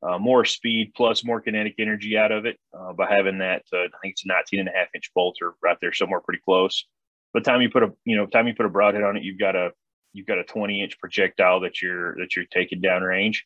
uh, 0.00 0.16
more 0.16 0.44
speed 0.44 0.92
plus 0.94 1.24
more 1.24 1.40
kinetic 1.40 1.74
energy 1.80 2.16
out 2.16 2.30
of 2.30 2.46
it 2.46 2.56
uh, 2.72 2.92
by 2.92 3.10
having 3.10 3.38
that. 3.38 3.64
Uh, 3.72 3.78
I 3.78 3.98
think 4.00 4.12
it's 4.12 4.24
a 4.24 4.28
19 4.28 4.60
and 4.60 4.68
a 4.68 4.72
half 4.72 4.86
inch 4.94 5.10
bolt 5.12 5.38
or 5.42 5.56
right 5.60 5.76
there 5.80 5.92
somewhere 5.92 6.20
pretty 6.20 6.40
close. 6.44 6.86
By 7.34 7.40
the 7.40 7.44
time 7.44 7.60
you 7.62 7.68
put 7.68 7.82
a 7.82 7.92
you 8.04 8.16
know 8.16 8.26
time 8.26 8.46
you 8.46 8.54
put 8.54 8.64
a 8.64 8.70
broadhead 8.70 9.02
on 9.02 9.16
it, 9.16 9.24
you've 9.24 9.40
got 9.40 9.56
a 9.56 9.72
you've 10.12 10.26
got 10.26 10.38
a 10.38 10.44
20 10.44 10.84
inch 10.84 11.00
projectile 11.00 11.60
that 11.60 11.82
you're 11.82 12.14
that 12.18 12.36
you're 12.36 12.46
taking 12.46 12.80
down 12.80 13.02
range. 13.02 13.44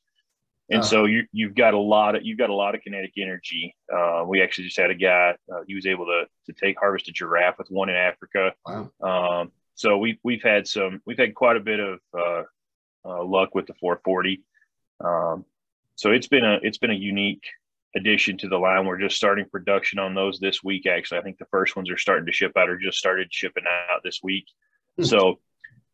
And 0.68 0.81
uh-huh. 0.81 0.88
so 0.88 1.05
you 1.07 1.25
you've 1.33 1.55
got 1.55 1.73
a 1.73 1.79
lot 1.79 2.16
of 2.16 2.23
you've 2.23 2.38
got 2.38 2.51
a 2.51 2.55
lot 2.55 2.75
of 2.75 2.83
kinetic 2.83 3.14
energy. 3.16 3.75
Uh, 3.90 4.25
we 4.27 4.42
actually 4.42 4.64
just 4.64 4.79
had 4.79 4.90
a 4.90 4.94
guy 4.94 5.37
uh, 5.51 5.61
he 5.66 5.75
was 5.75 5.87
able 5.87 6.05
to 6.05 6.25
to 6.47 6.53
take 6.53 6.79
harvest 6.79 7.09
a 7.09 7.12
giraffe 7.12 7.57
with 7.57 7.68
one 7.68 7.88
in 7.88 7.97
Africa. 7.97 8.53
Wow. 8.66 8.90
Um, 9.03 9.53
so 9.75 9.97
we've 9.97 10.18
we've 10.23 10.42
had 10.42 10.68
some 10.68 11.01
we've 11.07 11.18
had 11.18 11.35
quite 11.35 11.57
a 11.57 11.61
bit 11.61 11.81
of 11.81 11.99
uh, 12.18 12.42
uh, 13.05 13.25
luck 13.25 13.55
with 13.55 13.67
the 13.67 13.75
440. 13.75 14.43
Um, 15.01 15.45
so 15.97 16.11
it's 16.11 16.29
been 16.29 16.45
a 16.45 16.59
it's 16.62 16.79
been 16.79 16.90
a 16.90 16.95
unique 16.95 17.45
addition 17.97 18.37
to 18.38 18.49
the 18.49 18.59
line. 18.59 18.87
We're 18.87 18.99
just 18.99 19.17
starting 19.17 19.47
production 19.49 19.99
on 19.99 20.14
those 20.14 20.40
this 20.40 20.62
week. 20.62 20.87
Actually, 20.87 21.19
I 21.19 21.23
think 21.23 21.38
the 21.38 21.47
first 21.47 21.77
ones 21.77 21.90
are 21.90 21.99
starting 21.99 22.27
to 22.27 22.33
ship 22.33 22.53
out 22.57 22.69
or 22.69 22.77
just 22.77 22.99
started 22.99 23.33
shipping 23.33 23.64
out 23.93 24.01
this 24.03 24.21
week. 24.23 24.47
Hmm. 24.99 25.05
So 25.05 25.38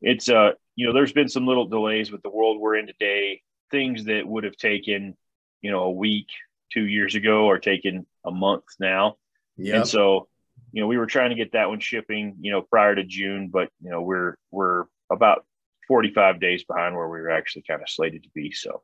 it's 0.01 0.29
uh 0.29 0.53
you 0.77 0.87
know 0.87 0.95
there's 0.95 1.13
been 1.13 1.29
some 1.29 1.47
little 1.47 1.67
delays 1.67 2.11
with 2.11 2.23
the 2.23 2.31
world 2.31 2.59
we're 2.59 2.77
in 2.77 2.87
today. 2.87 3.43
Things 3.71 4.05
that 4.05 4.27
would 4.27 4.45
have 4.45 4.57
taken 4.57 5.17
you 5.61 5.71
know 5.71 5.85
a 5.85 5.91
week 5.91 6.29
two 6.73 6.87
years 6.87 7.15
ago 7.15 7.49
are 7.49 7.59
taking 7.59 8.07
a 8.25 8.31
month 8.31 8.65
now. 8.79 9.17
Yeah. 9.57 9.77
And 9.77 9.89
so 9.89 10.29
you 10.73 10.81
know 10.81 10.87
we 10.87 10.99
were 10.99 11.07
trying 11.07 11.31
to 11.31 11.37
get 11.37 11.53
that 11.53 11.69
one 11.69 11.81
shipping 11.81 12.37
you 12.41 12.53
know 12.53 12.63
prior 12.63 12.95
to 12.95 13.05
June, 13.05 13.49
but 13.49 13.69
you 13.83 13.91
know 13.91 14.01
we're 14.01 14.37
we're 14.51 14.85
about 15.11 15.45
45 15.91 16.41
days 16.41 16.63
behind 16.63 16.95
where 16.95 17.09
we 17.09 17.19
were 17.19 17.33
actually 17.33 17.65
kind 17.69 17.83
of 17.83 17.91
slated 17.91 18.23
to 18.23 18.29
be. 18.33 18.53
So 18.53 18.81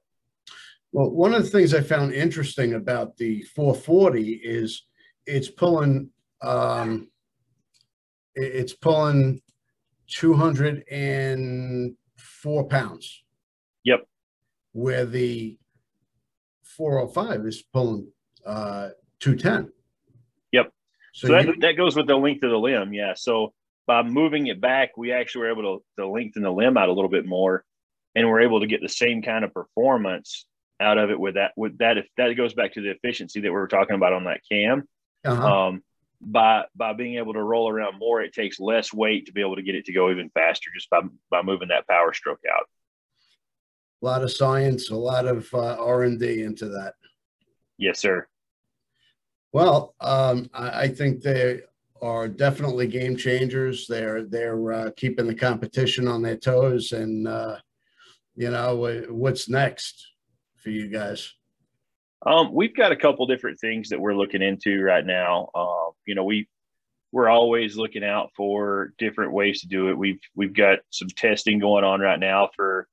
well, 0.90 1.08
one 1.08 1.34
of 1.34 1.44
the 1.44 1.50
things 1.50 1.72
I 1.72 1.82
found 1.82 2.12
interesting 2.12 2.74
about 2.74 3.16
the 3.16 3.42
440 3.54 4.40
is 4.42 4.82
it's 5.24 5.48
pulling 5.48 6.10
um, 6.42 7.08
it's 8.34 8.72
pulling 8.72 9.40
204 10.08 12.68
pounds. 12.68 13.22
Yep. 13.84 14.08
Where 14.72 15.06
the 15.06 15.56
405 16.64 17.46
is 17.46 17.62
pulling 17.72 18.10
uh, 18.44 18.88
210. 19.20 19.72
Yep. 20.50 20.72
So, 21.14 21.28
so 21.28 21.34
that, 21.34 21.46
you, 21.46 21.54
that 21.60 21.76
goes 21.76 21.94
with 21.94 22.08
the 22.08 22.16
length 22.16 22.42
of 22.42 22.50
the 22.50 22.58
limb. 22.58 22.92
Yeah. 22.92 23.14
So 23.14 23.52
by 23.86 24.02
moving 24.02 24.48
it 24.48 24.60
back, 24.60 24.96
we 24.96 25.12
actually 25.12 25.42
were 25.42 25.52
able 25.52 25.78
to, 25.78 26.02
to 26.02 26.08
lengthen 26.08 26.42
the 26.42 26.50
limb 26.50 26.76
out 26.76 26.88
a 26.88 26.92
little 26.92 27.10
bit 27.10 27.26
more 27.26 27.64
and 28.16 28.28
we're 28.28 28.40
able 28.40 28.60
to 28.60 28.66
get 28.66 28.80
the 28.80 28.88
same 28.88 29.22
kind 29.22 29.44
of 29.44 29.52
performance 29.52 30.46
out 30.80 30.98
of 30.98 31.10
it 31.10 31.20
with 31.20 31.34
that 31.34 31.52
with 31.56 31.78
that 31.78 31.98
if 31.98 32.06
that 32.16 32.32
goes 32.34 32.54
back 32.54 32.72
to 32.72 32.80
the 32.80 32.90
efficiency 32.90 33.40
that 33.40 33.48
we 33.48 33.52
were 33.52 33.68
talking 33.68 33.94
about 33.94 34.12
on 34.12 34.24
that 34.24 34.40
cam. 34.50 34.88
Uh-huh. 35.24 35.66
um, 35.66 35.82
by 36.20 36.64
by 36.74 36.92
being 36.92 37.16
able 37.16 37.34
to 37.34 37.42
roll 37.42 37.68
around 37.68 37.98
more 37.98 38.22
it 38.22 38.32
takes 38.32 38.58
less 38.58 38.92
weight 38.92 39.26
to 39.26 39.32
be 39.32 39.40
able 39.40 39.56
to 39.56 39.62
get 39.62 39.74
it 39.74 39.84
to 39.84 39.92
go 39.92 40.10
even 40.10 40.30
faster 40.30 40.70
just 40.74 40.88
by 40.88 41.00
by 41.30 41.42
moving 41.42 41.68
that 41.68 41.86
power 41.86 42.12
stroke 42.12 42.40
out. 42.52 42.66
A 44.02 44.06
lot 44.06 44.22
of 44.22 44.32
science 44.32 44.90
a 44.90 44.96
lot 44.96 45.26
of 45.26 45.52
uh, 45.52 45.76
r&d 45.78 46.42
into 46.42 46.68
that. 46.68 46.94
Yes 47.76 47.98
sir. 47.98 48.26
Well 49.52 49.94
um, 50.00 50.48
I, 50.54 50.82
I, 50.82 50.88
think 50.88 51.22
they 51.22 51.60
are 52.02 52.28
definitely 52.28 52.86
game 52.86 53.16
changers 53.16 53.86
they're 53.86 54.24
they're 54.24 54.72
uh, 54.72 54.90
keeping 54.96 55.26
the 55.26 55.34
competition 55.34 56.06
on 56.08 56.22
their 56.22 56.36
toes 56.36 56.92
and 56.92 57.26
uh, 57.26 57.56
you 58.34 58.50
know 58.50 59.04
what's 59.08 59.48
next 59.48 60.06
for 60.66 60.70
you 60.70 60.88
guys? 60.88 61.32
Um, 62.26 62.52
we've 62.52 62.74
got 62.74 62.90
a 62.90 62.96
couple 62.96 63.24
different 63.26 63.60
things 63.60 63.88
that 63.90 64.00
we're 64.00 64.16
looking 64.16 64.42
into 64.42 64.82
right 64.82 65.06
now. 65.06 65.48
Uh, 65.54 65.92
you 66.06 66.16
know, 66.16 66.24
we 66.24 66.48
we're 67.12 67.28
always 67.28 67.76
looking 67.76 68.02
out 68.02 68.30
for 68.36 68.92
different 68.98 69.32
ways 69.32 69.60
to 69.60 69.68
do 69.68 69.90
it. 69.90 69.96
We've 69.96 70.18
we've 70.34 70.52
got 70.52 70.80
some 70.90 71.06
testing 71.16 71.60
going 71.60 71.84
on 71.84 72.00
right 72.00 72.18
now 72.18 72.50
for 72.56 72.88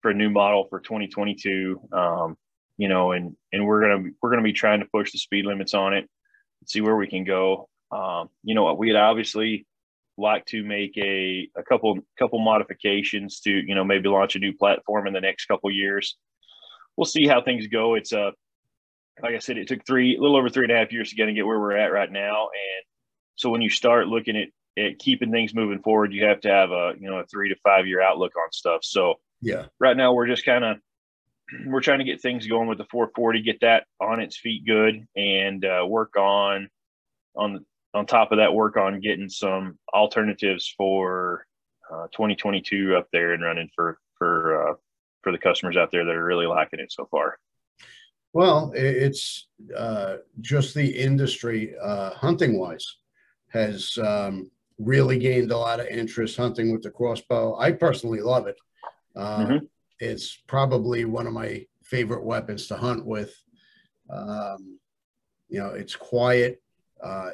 for 0.00 0.10
a 0.10 0.14
new 0.14 0.30
model 0.30 0.66
for 0.70 0.80
2022. 0.80 1.78
Um, 1.92 2.38
you 2.78 2.88
know, 2.88 3.12
and 3.12 3.36
and 3.52 3.66
we're 3.66 3.82
gonna 3.82 4.10
we're 4.22 4.30
gonna 4.30 4.42
be 4.42 4.54
trying 4.54 4.80
to 4.80 4.86
push 4.86 5.12
the 5.12 5.18
speed 5.18 5.44
limits 5.44 5.74
on 5.74 5.92
it, 5.92 6.08
see 6.64 6.80
where 6.80 6.96
we 6.96 7.08
can 7.08 7.24
go. 7.24 7.68
Um, 7.90 8.28
you 8.42 8.54
know, 8.54 8.72
we'd 8.74 8.96
obviously 8.96 9.66
like 10.16 10.44
to 10.46 10.64
make 10.64 10.96
a 10.98 11.48
a 11.56 11.62
couple 11.62 11.98
couple 12.18 12.40
modifications 12.40 13.40
to 13.40 13.50
you 13.50 13.74
know 13.74 13.84
maybe 13.84 14.08
launch 14.08 14.36
a 14.36 14.40
new 14.40 14.52
platform 14.52 15.06
in 15.06 15.12
the 15.12 15.20
next 15.20 15.46
couple 15.46 15.70
years 15.70 16.16
we'll 16.98 17.04
see 17.06 17.26
how 17.26 17.40
things 17.40 17.68
go. 17.68 17.94
It's 17.94 18.12
a, 18.12 18.20
uh, 18.20 18.30
like 19.22 19.34
I 19.34 19.38
said, 19.38 19.56
it 19.56 19.68
took 19.68 19.86
three, 19.86 20.16
a 20.16 20.20
little 20.20 20.36
over 20.36 20.48
three 20.48 20.64
and 20.64 20.72
a 20.72 20.76
half 20.76 20.92
years 20.92 21.10
to 21.10 21.16
get 21.16 21.28
and 21.28 21.36
get 21.36 21.46
where 21.46 21.58
we're 21.58 21.76
at 21.76 21.92
right 21.92 22.10
now. 22.10 22.42
And 22.42 22.84
so 23.36 23.50
when 23.50 23.62
you 23.62 23.70
start 23.70 24.08
looking 24.08 24.36
at, 24.36 24.48
at 24.80 24.98
keeping 24.98 25.30
things 25.30 25.54
moving 25.54 25.80
forward, 25.80 26.12
you 26.12 26.24
have 26.24 26.40
to 26.40 26.50
have 26.50 26.70
a, 26.70 26.92
you 27.00 27.08
know, 27.08 27.18
a 27.18 27.26
three 27.26 27.48
to 27.48 27.56
five 27.64 27.86
year 27.86 28.02
outlook 28.02 28.32
on 28.36 28.52
stuff. 28.52 28.80
So 28.82 29.14
yeah, 29.40 29.66
right 29.80 29.96
now 29.96 30.12
we're 30.12 30.26
just 30.26 30.44
kind 30.44 30.64
of, 30.64 30.76
we're 31.66 31.80
trying 31.80 31.98
to 31.98 32.04
get 32.04 32.20
things 32.20 32.46
going 32.46 32.68
with 32.68 32.78
the 32.78 32.84
440, 32.90 33.42
get 33.42 33.60
that 33.60 33.84
on 34.00 34.20
its 34.20 34.36
feet 34.36 34.66
good 34.66 35.06
and 35.16 35.64
uh, 35.64 35.84
work 35.86 36.16
on, 36.16 36.68
on, 37.34 37.64
on 37.94 38.06
top 38.06 38.32
of 38.32 38.38
that, 38.38 38.52
work 38.52 38.76
on 38.76 39.00
getting 39.00 39.28
some 39.28 39.78
alternatives 39.94 40.72
for 40.76 41.46
uh, 41.90 42.06
2022 42.12 42.96
up 42.96 43.08
there 43.12 43.32
and 43.32 43.42
running 43.42 43.70
for, 43.74 43.98
for, 44.16 44.70
uh, 44.70 44.74
for 45.22 45.32
the 45.32 45.38
customers 45.38 45.76
out 45.76 45.90
there 45.90 46.04
that 46.04 46.14
are 46.14 46.24
really 46.24 46.46
liking 46.46 46.80
it 46.80 46.92
so 46.92 47.06
far? 47.10 47.38
Well, 48.32 48.72
it's 48.74 49.48
uh, 49.76 50.16
just 50.40 50.74
the 50.74 50.86
industry, 50.86 51.74
uh, 51.82 52.10
hunting 52.10 52.58
wise, 52.58 52.86
has 53.48 53.96
um, 53.98 54.50
really 54.78 55.18
gained 55.18 55.50
a 55.50 55.56
lot 55.56 55.80
of 55.80 55.86
interest 55.86 56.36
hunting 56.36 56.72
with 56.72 56.82
the 56.82 56.90
crossbow. 56.90 57.56
I 57.58 57.72
personally 57.72 58.20
love 58.20 58.46
it. 58.46 58.56
Uh, 59.16 59.38
mm-hmm. 59.38 59.64
It's 59.98 60.36
probably 60.46 61.04
one 61.06 61.26
of 61.26 61.32
my 61.32 61.66
favorite 61.82 62.22
weapons 62.22 62.66
to 62.68 62.76
hunt 62.76 63.04
with. 63.04 63.34
Um, 64.10 64.78
you 65.48 65.58
know, 65.58 65.70
it's 65.70 65.96
quiet. 65.96 66.62
Uh, 67.02 67.30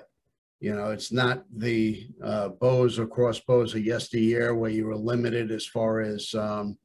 you 0.64 0.74
know, 0.74 0.92
it's 0.92 1.12
not 1.12 1.44
the 1.54 2.08
uh, 2.24 2.48
bows 2.48 2.98
or 2.98 3.06
crossbows 3.06 3.74
of 3.74 3.84
yesteryear 3.84 4.54
where 4.54 4.70
you 4.70 4.86
were 4.86 4.96
limited 4.96 5.50
as 5.50 5.66
far 5.66 6.00
as 6.00 6.34
um, 6.34 6.78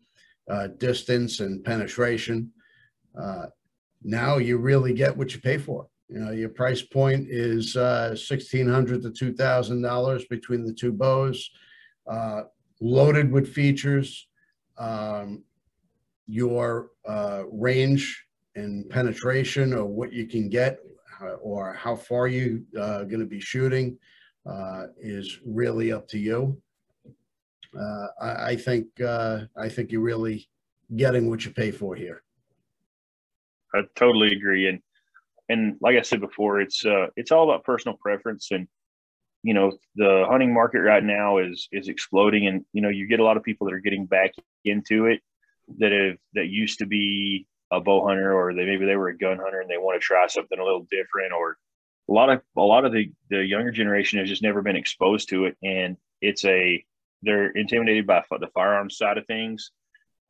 uh, 0.51 0.67
distance 0.79 1.39
and 1.39 1.63
penetration. 1.63 2.51
Uh, 3.17 3.45
now 4.03 4.35
you 4.35 4.57
really 4.57 4.93
get 4.93 5.15
what 5.15 5.33
you 5.33 5.39
pay 5.39 5.57
for. 5.57 5.87
You 6.09 6.19
know, 6.19 6.31
your 6.31 6.49
price 6.49 6.81
point 6.81 7.27
is 7.29 7.77
uh, 7.77 8.09
1,600 8.09 9.01
to 9.01 9.11
$2,000 9.11 10.29
between 10.29 10.65
the 10.65 10.73
two 10.73 10.91
bows, 10.91 11.49
uh, 12.05 12.41
loaded 12.81 13.31
with 13.31 13.47
features. 13.47 14.27
Um, 14.77 15.45
your 16.27 16.89
uh, 17.07 17.43
range 17.49 18.25
and 18.55 18.89
penetration 18.89 19.73
or 19.73 19.85
what 19.85 20.11
you 20.11 20.27
can 20.27 20.49
get 20.49 20.79
or 21.41 21.73
how 21.73 21.95
far 21.95 22.27
you 22.27 22.65
uh, 22.79 23.03
going 23.03 23.19
to 23.19 23.25
be 23.25 23.39
shooting 23.39 23.97
uh, 24.45 24.87
is 24.99 25.39
really 25.45 25.91
up 25.91 26.07
to 26.09 26.17
you. 26.17 26.61
Uh, 27.77 28.07
I, 28.21 28.45
I, 28.51 28.55
think 28.55 28.87
uh, 29.01 29.41
I 29.55 29.69
think 29.69 29.91
you're 29.91 30.01
really 30.01 30.49
getting 30.95 31.29
what 31.29 31.45
you 31.45 31.51
pay 31.51 31.71
for 31.71 31.95
here. 31.95 32.23
I 33.75 33.81
totally 33.95 34.31
agree, 34.31 34.67
and 34.67 34.81
and 35.49 35.77
like 35.81 35.95
I 35.95 36.01
said 36.01 36.21
before, 36.21 36.59
it's 36.61 36.83
uh, 36.83 37.07
it's 37.15 37.31
all 37.31 37.43
about 37.43 37.63
personal 37.63 37.97
preference, 37.97 38.49
and 38.49 38.67
you 39.43 39.53
know 39.53 39.71
the 39.95 40.25
hunting 40.27 40.51
market 40.53 40.79
right 40.79 41.03
now 41.03 41.37
is 41.37 41.67
is 41.71 41.87
exploding, 41.87 42.47
and 42.47 42.65
you 42.73 42.81
know 42.81 42.89
you 42.89 43.07
get 43.07 43.19
a 43.19 43.23
lot 43.23 43.37
of 43.37 43.43
people 43.43 43.67
that 43.67 43.73
are 43.73 43.79
getting 43.79 44.07
back 44.07 44.31
into 44.65 45.05
it 45.05 45.21
that 45.77 45.91
have 45.91 46.17
that 46.33 46.47
used 46.47 46.79
to 46.79 46.87
be 46.87 47.45
a 47.71 47.79
bow 47.79 48.05
hunter 48.05 48.33
or 48.33 48.53
they 48.53 48.65
maybe 48.65 48.85
they 48.85 48.95
were 48.95 49.09
a 49.09 49.17
gun 49.17 49.37
hunter 49.37 49.61
and 49.61 49.69
they 49.69 49.77
want 49.77 49.99
to 49.99 50.05
try 50.05 50.27
something 50.27 50.59
a 50.59 50.63
little 50.63 50.87
different 50.89 51.33
or 51.33 51.57
a 52.09 52.13
lot 52.13 52.29
of 52.29 52.41
a 52.57 52.61
lot 52.61 52.85
of 52.85 52.91
the 52.91 53.11
the 53.29 53.45
younger 53.45 53.71
generation 53.71 54.19
has 54.19 54.27
just 54.27 54.41
never 54.41 54.61
been 54.61 54.75
exposed 54.75 55.29
to 55.29 55.45
it 55.45 55.55
and 55.63 55.97
it's 56.21 56.43
a 56.45 56.83
they're 57.21 57.51
intimidated 57.51 58.07
by 58.07 58.23
the 58.39 58.49
firearms 58.53 58.97
side 58.97 59.17
of 59.17 59.25
things 59.27 59.71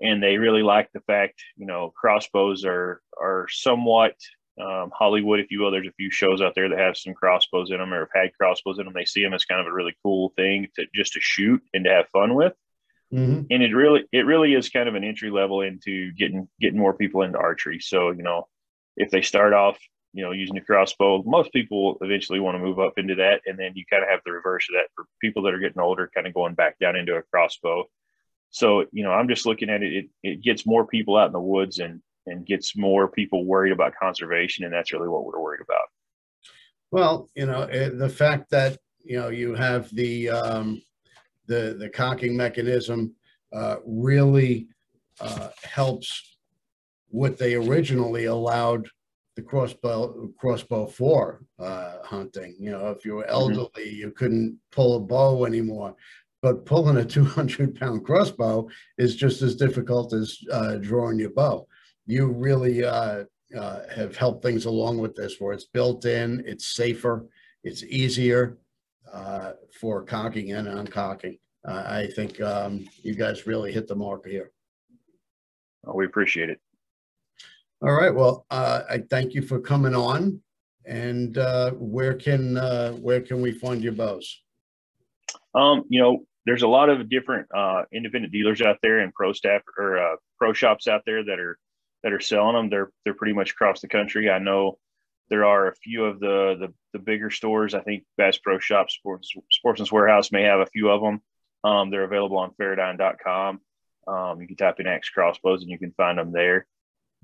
and 0.01 0.21
they 0.21 0.37
really 0.37 0.63
like 0.63 0.89
the 0.93 1.01
fact 1.01 1.41
you 1.55 1.65
know 1.65 1.93
crossbows 1.95 2.65
are 2.65 3.01
are 3.19 3.47
somewhat 3.49 4.15
um, 4.61 4.91
hollywood 4.93 5.39
if 5.39 5.51
you 5.51 5.61
will. 5.61 5.71
There's 5.71 5.87
a 5.87 5.93
few 5.93 6.11
shows 6.11 6.41
out 6.41 6.53
there 6.53 6.67
that 6.67 6.77
have 6.77 6.97
some 6.97 7.13
crossbows 7.13 7.71
in 7.71 7.77
them 7.77 7.93
or 7.93 7.99
have 8.13 8.23
had 8.23 8.33
crossbows 8.33 8.77
in 8.77 8.85
them 8.85 8.93
they 8.93 9.05
see 9.05 9.23
them 9.23 9.33
as 9.33 9.45
kind 9.45 9.61
of 9.61 9.67
a 9.67 9.73
really 9.73 9.95
cool 10.03 10.33
thing 10.35 10.67
to 10.75 10.85
just 10.93 11.13
to 11.13 11.21
shoot 11.21 11.61
and 11.73 11.85
to 11.85 11.91
have 11.91 12.09
fun 12.09 12.35
with 12.35 12.53
mm-hmm. 13.13 13.41
and 13.49 13.63
it 13.63 13.73
really 13.73 14.03
it 14.11 14.25
really 14.25 14.53
is 14.53 14.69
kind 14.69 14.89
of 14.89 14.95
an 14.95 15.03
entry 15.03 15.29
level 15.29 15.61
into 15.61 16.11
getting 16.13 16.47
getting 16.59 16.79
more 16.79 16.93
people 16.93 17.21
into 17.21 17.37
archery 17.37 17.79
so 17.79 18.11
you 18.11 18.23
know 18.23 18.47
if 18.97 19.11
they 19.11 19.21
start 19.21 19.53
off 19.53 19.77
you 20.13 20.23
know, 20.23 20.31
using 20.31 20.57
a 20.57 20.61
crossbow. 20.61 21.23
Most 21.25 21.53
people 21.53 21.97
eventually 22.01 22.39
want 22.39 22.55
to 22.55 22.63
move 22.63 22.79
up 22.79 22.93
into 22.97 23.15
that. 23.15 23.41
And 23.45 23.57
then 23.57 23.73
you 23.75 23.83
kind 23.89 24.03
of 24.03 24.09
have 24.09 24.21
the 24.25 24.31
reverse 24.31 24.67
of 24.69 24.75
that 24.75 24.89
for 24.95 25.05
people 25.21 25.43
that 25.43 25.53
are 25.53 25.59
getting 25.59 25.81
older, 25.81 26.09
kind 26.13 26.27
of 26.27 26.33
going 26.33 26.55
back 26.55 26.79
down 26.79 26.95
into 26.95 27.15
a 27.15 27.21
crossbow. 27.21 27.85
So, 28.49 28.85
you 28.91 29.03
know, 29.03 29.11
I'm 29.11 29.27
just 29.27 29.45
looking 29.45 29.69
at 29.69 29.83
it, 29.83 29.93
it, 29.93 30.09
it 30.23 30.41
gets 30.41 30.65
more 30.65 30.87
people 30.87 31.15
out 31.15 31.27
in 31.27 31.33
the 31.33 31.39
woods 31.39 31.79
and, 31.79 32.01
and 32.25 32.45
gets 32.45 32.75
more 32.75 33.07
people 33.07 33.45
worried 33.45 33.71
about 33.71 33.93
conservation. 34.01 34.65
And 34.65 34.73
that's 34.73 34.91
really 34.91 35.07
what 35.07 35.25
we're 35.25 35.39
worried 35.39 35.61
about. 35.61 35.87
Well, 36.91 37.29
you 37.35 37.45
know, 37.45 37.63
eh, 37.63 37.89
the 37.93 38.09
fact 38.09 38.49
that, 38.49 38.79
you 39.03 39.19
know, 39.19 39.29
you 39.29 39.53
have 39.53 39.93
the, 39.93 40.29
um, 40.29 40.81
the, 41.49 41.75
the 41.77 41.89
cocking 41.89 42.37
mechanism 42.37 43.13
uh, 43.51 43.77
really 43.85 44.69
uh, 45.19 45.49
helps 45.63 46.37
what 47.09 47.37
they 47.37 47.55
originally 47.55 48.25
allowed 48.25 48.87
the 49.35 49.41
crossbow 49.41 50.29
crossbow 50.37 50.85
for 50.85 51.41
uh, 51.57 51.97
hunting. 52.03 52.55
You 52.59 52.71
know, 52.71 52.87
if 52.91 53.03
you 53.03 53.15
were 53.15 53.23
mm-hmm. 53.23 53.31
elderly, 53.31 53.69
mm-hmm. 53.77 53.95
you 53.95 54.11
couldn't 54.11 54.59
pull 54.71 54.95
a 54.95 54.99
bow 54.99 55.45
anymore. 55.45 55.95
But 56.41 56.65
pulling 56.65 56.97
a 56.97 57.05
200 57.17 57.79
pound 57.79 58.05
crossbow 58.05 58.69
is 58.97 59.15
just 59.15 59.41
as 59.41 59.55
difficult 59.55 60.13
as 60.13 60.37
uh, 60.51 60.75
drawing 60.75 61.19
your 61.19 61.31
bow. 61.31 61.67
You 62.05 62.27
really, 62.27 62.85
uh, 62.85 63.25
uh, 63.57 63.79
have 63.93 64.15
helped 64.15 64.43
things 64.43 64.65
along 64.65 64.99
with 64.99 65.15
this, 65.15 65.37
where 65.39 65.53
it's 65.53 65.65
built 65.65 66.05
in, 66.05 66.43
it's 66.45 66.67
safer, 66.67 67.25
it's 67.63 67.83
easier 67.83 68.57
uh, 69.13 69.53
for 69.79 70.03
cocking 70.03 70.51
and 70.53 70.67
uncocking. 70.67 71.39
Uh, 71.67 71.83
I 71.85 72.07
think 72.15 72.39
um, 72.41 72.85
you 73.01 73.15
guys 73.15 73.47
really 73.47 73.71
hit 73.71 73.87
the 73.87 73.95
mark 73.95 74.25
here. 74.25 74.51
Oh, 75.85 75.95
we 75.95 76.05
appreciate 76.05 76.49
it. 76.49 76.59
All 77.81 77.93
right. 77.93 78.13
Well, 78.13 78.45
uh, 78.49 78.81
I 78.89 78.99
thank 79.09 79.33
you 79.33 79.41
for 79.41 79.59
coming 79.59 79.95
on. 79.95 80.41
And 80.85 81.37
uh, 81.37 81.71
where 81.71 82.15
can 82.15 82.57
uh, 82.57 82.93
where 82.93 83.21
can 83.21 83.41
we 83.41 83.51
find 83.51 83.83
your 83.83 83.93
bows? 83.93 84.41
Um, 85.53 85.83
you 85.89 86.01
know, 86.01 86.25
there's 86.45 86.63
a 86.63 86.67
lot 86.67 86.89
of 86.89 87.09
different 87.09 87.47
uh, 87.55 87.83
independent 87.93 88.33
dealers 88.33 88.61
out 88.61 88.77
there 88.81 88.99
and 88.99 89.13
pro 89.13 89.33
staff 89.33 89.61
or 89.77 89.99
uh, 89.99 90.15
pro 90.37 90.53
shops 90.53 90.87
out 90.87 91.01
there 91.05 91.23
that 91.23 91.39
are 91.39 91.59
that 92.03 92.13
are 92.13 92.19
selling 92.19 92.55
them. 92.55 92.69
They're 92.69 92.91
they're 93.03 93.13
pretty 93.13 93.33
much 93.33 93.51
across 93.51 93.81
the 93.81 93.87
country. 93.87 94.29
I 94.29 94.39
know 94.39 94.79
there 95.29 95.45
are 95.45 95.67
a 95.67 95.75
few 95.75 96.05
of 96.05 96.19
the 96.19 96.55
the, 96.59 96.73
the 96.93 96.99
bigger 96.99 97.29
stores. 97.29 97.73
I 97.73 97.81
think 97.81 98.03
Bass 98.17 98.37
Pro 98.37 98.59
Shop 98.59 98.89
Sports 98.89 99.33
Sportsman's 99.51 99.91
Warehouse 99.91 100.31
may 100.31 100.43
have 100.43 100.59
a 100.59 100.65
few 100.65 100.89
of 100.89 101.01
them. 101.01 101.21
Um, 101.63 101.89
they're 101.89 102.03
available 102.03 102.37
on 102.37 102.53
Feradyne.com. 102.59 103.61
Um, 104.07 104.41
you 104.41 104.47
can 104.47 104.55
type 104.55 104.79
in 104.79 104.87
Axe 104.87 105.09
Crossbows 105.09 105.61
and 105.61 105.69
you 105.69 105.77
can 105.77 105.91
find 105.91 106.17
them 106.17 106.31
there. 106.31 106.65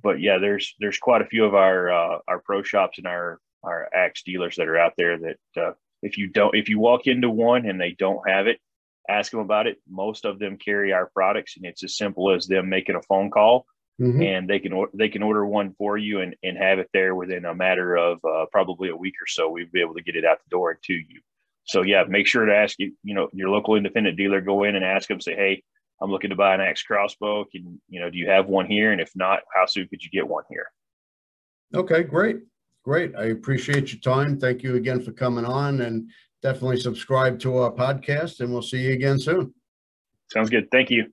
But 0.01 0.19
yeah, 0.19 0.37
there's 0.39 0.75
there's 0.79 0.99
quite 0.99 1.21
a 1.21 1.27
few 1.27 1.45
of 1.45 1.55
our 1.55 1.91
uh, 1.91 2.19
our 2.27 2.39
pro 2.39 2.63
shops 2.63 2.97
and 2.97 3.07
our 3.07 3.39
our 3.63 3.89
axe 3.93 4.23
dealers 4.23 4.57
that 4.57 4.67
are 4.67 4.77
out 4.77 4.93
there 4.97 5.17
that 5.17 5.37
uh, 5.57 5.71
if 6.01 6.17
you 6.17 6.27
don't 6.27 6.55
if 6.55 6.69
you 6.69 6.79
walk 6.79 7.07
into 7.07 7.29
one 7.29 7.65
and 7.65 7.79
they 7.79 7.95
don't 7.97 8.27
have 8.29 8.47
it, 8.47 8.59
ask 9.09 9.31
them 9.31 9.39
about 9.39 9.67
it. 9.67 9.77
Most 9.89 10.25
of 10.25 10.37
them 10.37 10.57
carry 10.57 10.93
our 10.93 11.09
products, 11.13 11.57
and 11.57 11.65
it's 11.65 11.83
as 11.83 11.97
simple 11.97 12.31
as 12.31 12.45
them 12.45 12.69
making 12.69 12.95
a 12.95 13.01
phone 13.01 13.31
call, 13.31 13.65
mm-hmm. 13.99 14.21
and 14.21 14.49
they 14.49 14.59
can 14.59 14.85
they 14.93 15.09
can 15.09 15.23
order 15.23 15.45
one 15.45 15.73
for 15.77 15.97
you 15.97 16.21
and 16.21 16.35
and 16.43 16.57
have 16.57 16.79
it 16.79 16.89
there 16.93 17.15
within 17.15 17.45
a 17.45 17.55
matter 17.55 17.95
of 17.95 18.19
uh, 18.25 18.45
probably 18.51 18.89
a 18.89 18.95
week 18.95 19.15
or 19.21 19.27
so. 19.27 19.49
We'd 19.49 19.71
be 19.71 19.81
able 19.81 19.95
to 19.95 20.03
get 20.03 20.15
it 20.15 20.25
out 20.25 20.39
the 20.43 20.49
door 20.49 20.71
and 20.71 20.83
to 20.83 20.93
you. 20.93 21.21
So 21.65 21.81
yeah, 21.81 22.03
make 22.07 22.27
sure 22.27 22.45
to 22.45 22.55
ask 22.55 22.77
you 22.79 22.93
you 23.03 23.15
know 23.15 23.29
your 23.33 23.49
local 23.49 23.75
independent 23.75 24.17
dealer. 24.17 24.41
Go 24.41 24.63
in 24.63 24.75
and 24.75 24.85
ask 24.85 25.07
them. 25.07 25.21
Say, 25.21 25.35
hey, 25.35 25.63
I'm 26.01 26.11
looking 26.11 26.29
to 26.29 26.35
buy 26.35 26.53
an 26.53 26.61
axe 26.61 26.83
crossbow. 26.83 27.45
Can 27.45 27.81
you 27.89 27.99
know 27.99 28.09
do 28.09 28.17
you 28.17 28.29
have 28.29 28.47
one 28.47 28.65
here? 28.65 28.91
And 28.91 29.01
if 29.01 29.11
not, 29.15 29.41
how 29.53 29.65
soon 29.65 29.87
could 29.87 30.03
you 30.03 30.09
get 30.09 30.27
one 30.27 30.43
here? 30.49 30.67
Okay, 31.73 32.03
great. 32.03 32.37
Great. 32.83 33.15
I 33.15 33.25
appreciate 33.25 33.91
your 33.91 34.01
time. 34.01 34.39
Thank 34.39 34.61
you 34.61 34.75
again 34.75 35.01
for 35.01 35.11
coming 35.11 35.43
on 35.43 35.81
and 35.81 36.09
definitely 36.43 36.79
subscribe 36.79 37.39
to 37.39 37.57
our 37.57 37.71
podcast 37.71 38.41
and 38.41 38.53
we'll 38.53 38.61
see 38.61 38.81
you 38.81 38.93
again 38.93 39.17
soon. 39.17 39.53
Sounds 40.31 40.51
good. 40.51 40.69
Thank 40.71 40.91
you. 40.91 41.07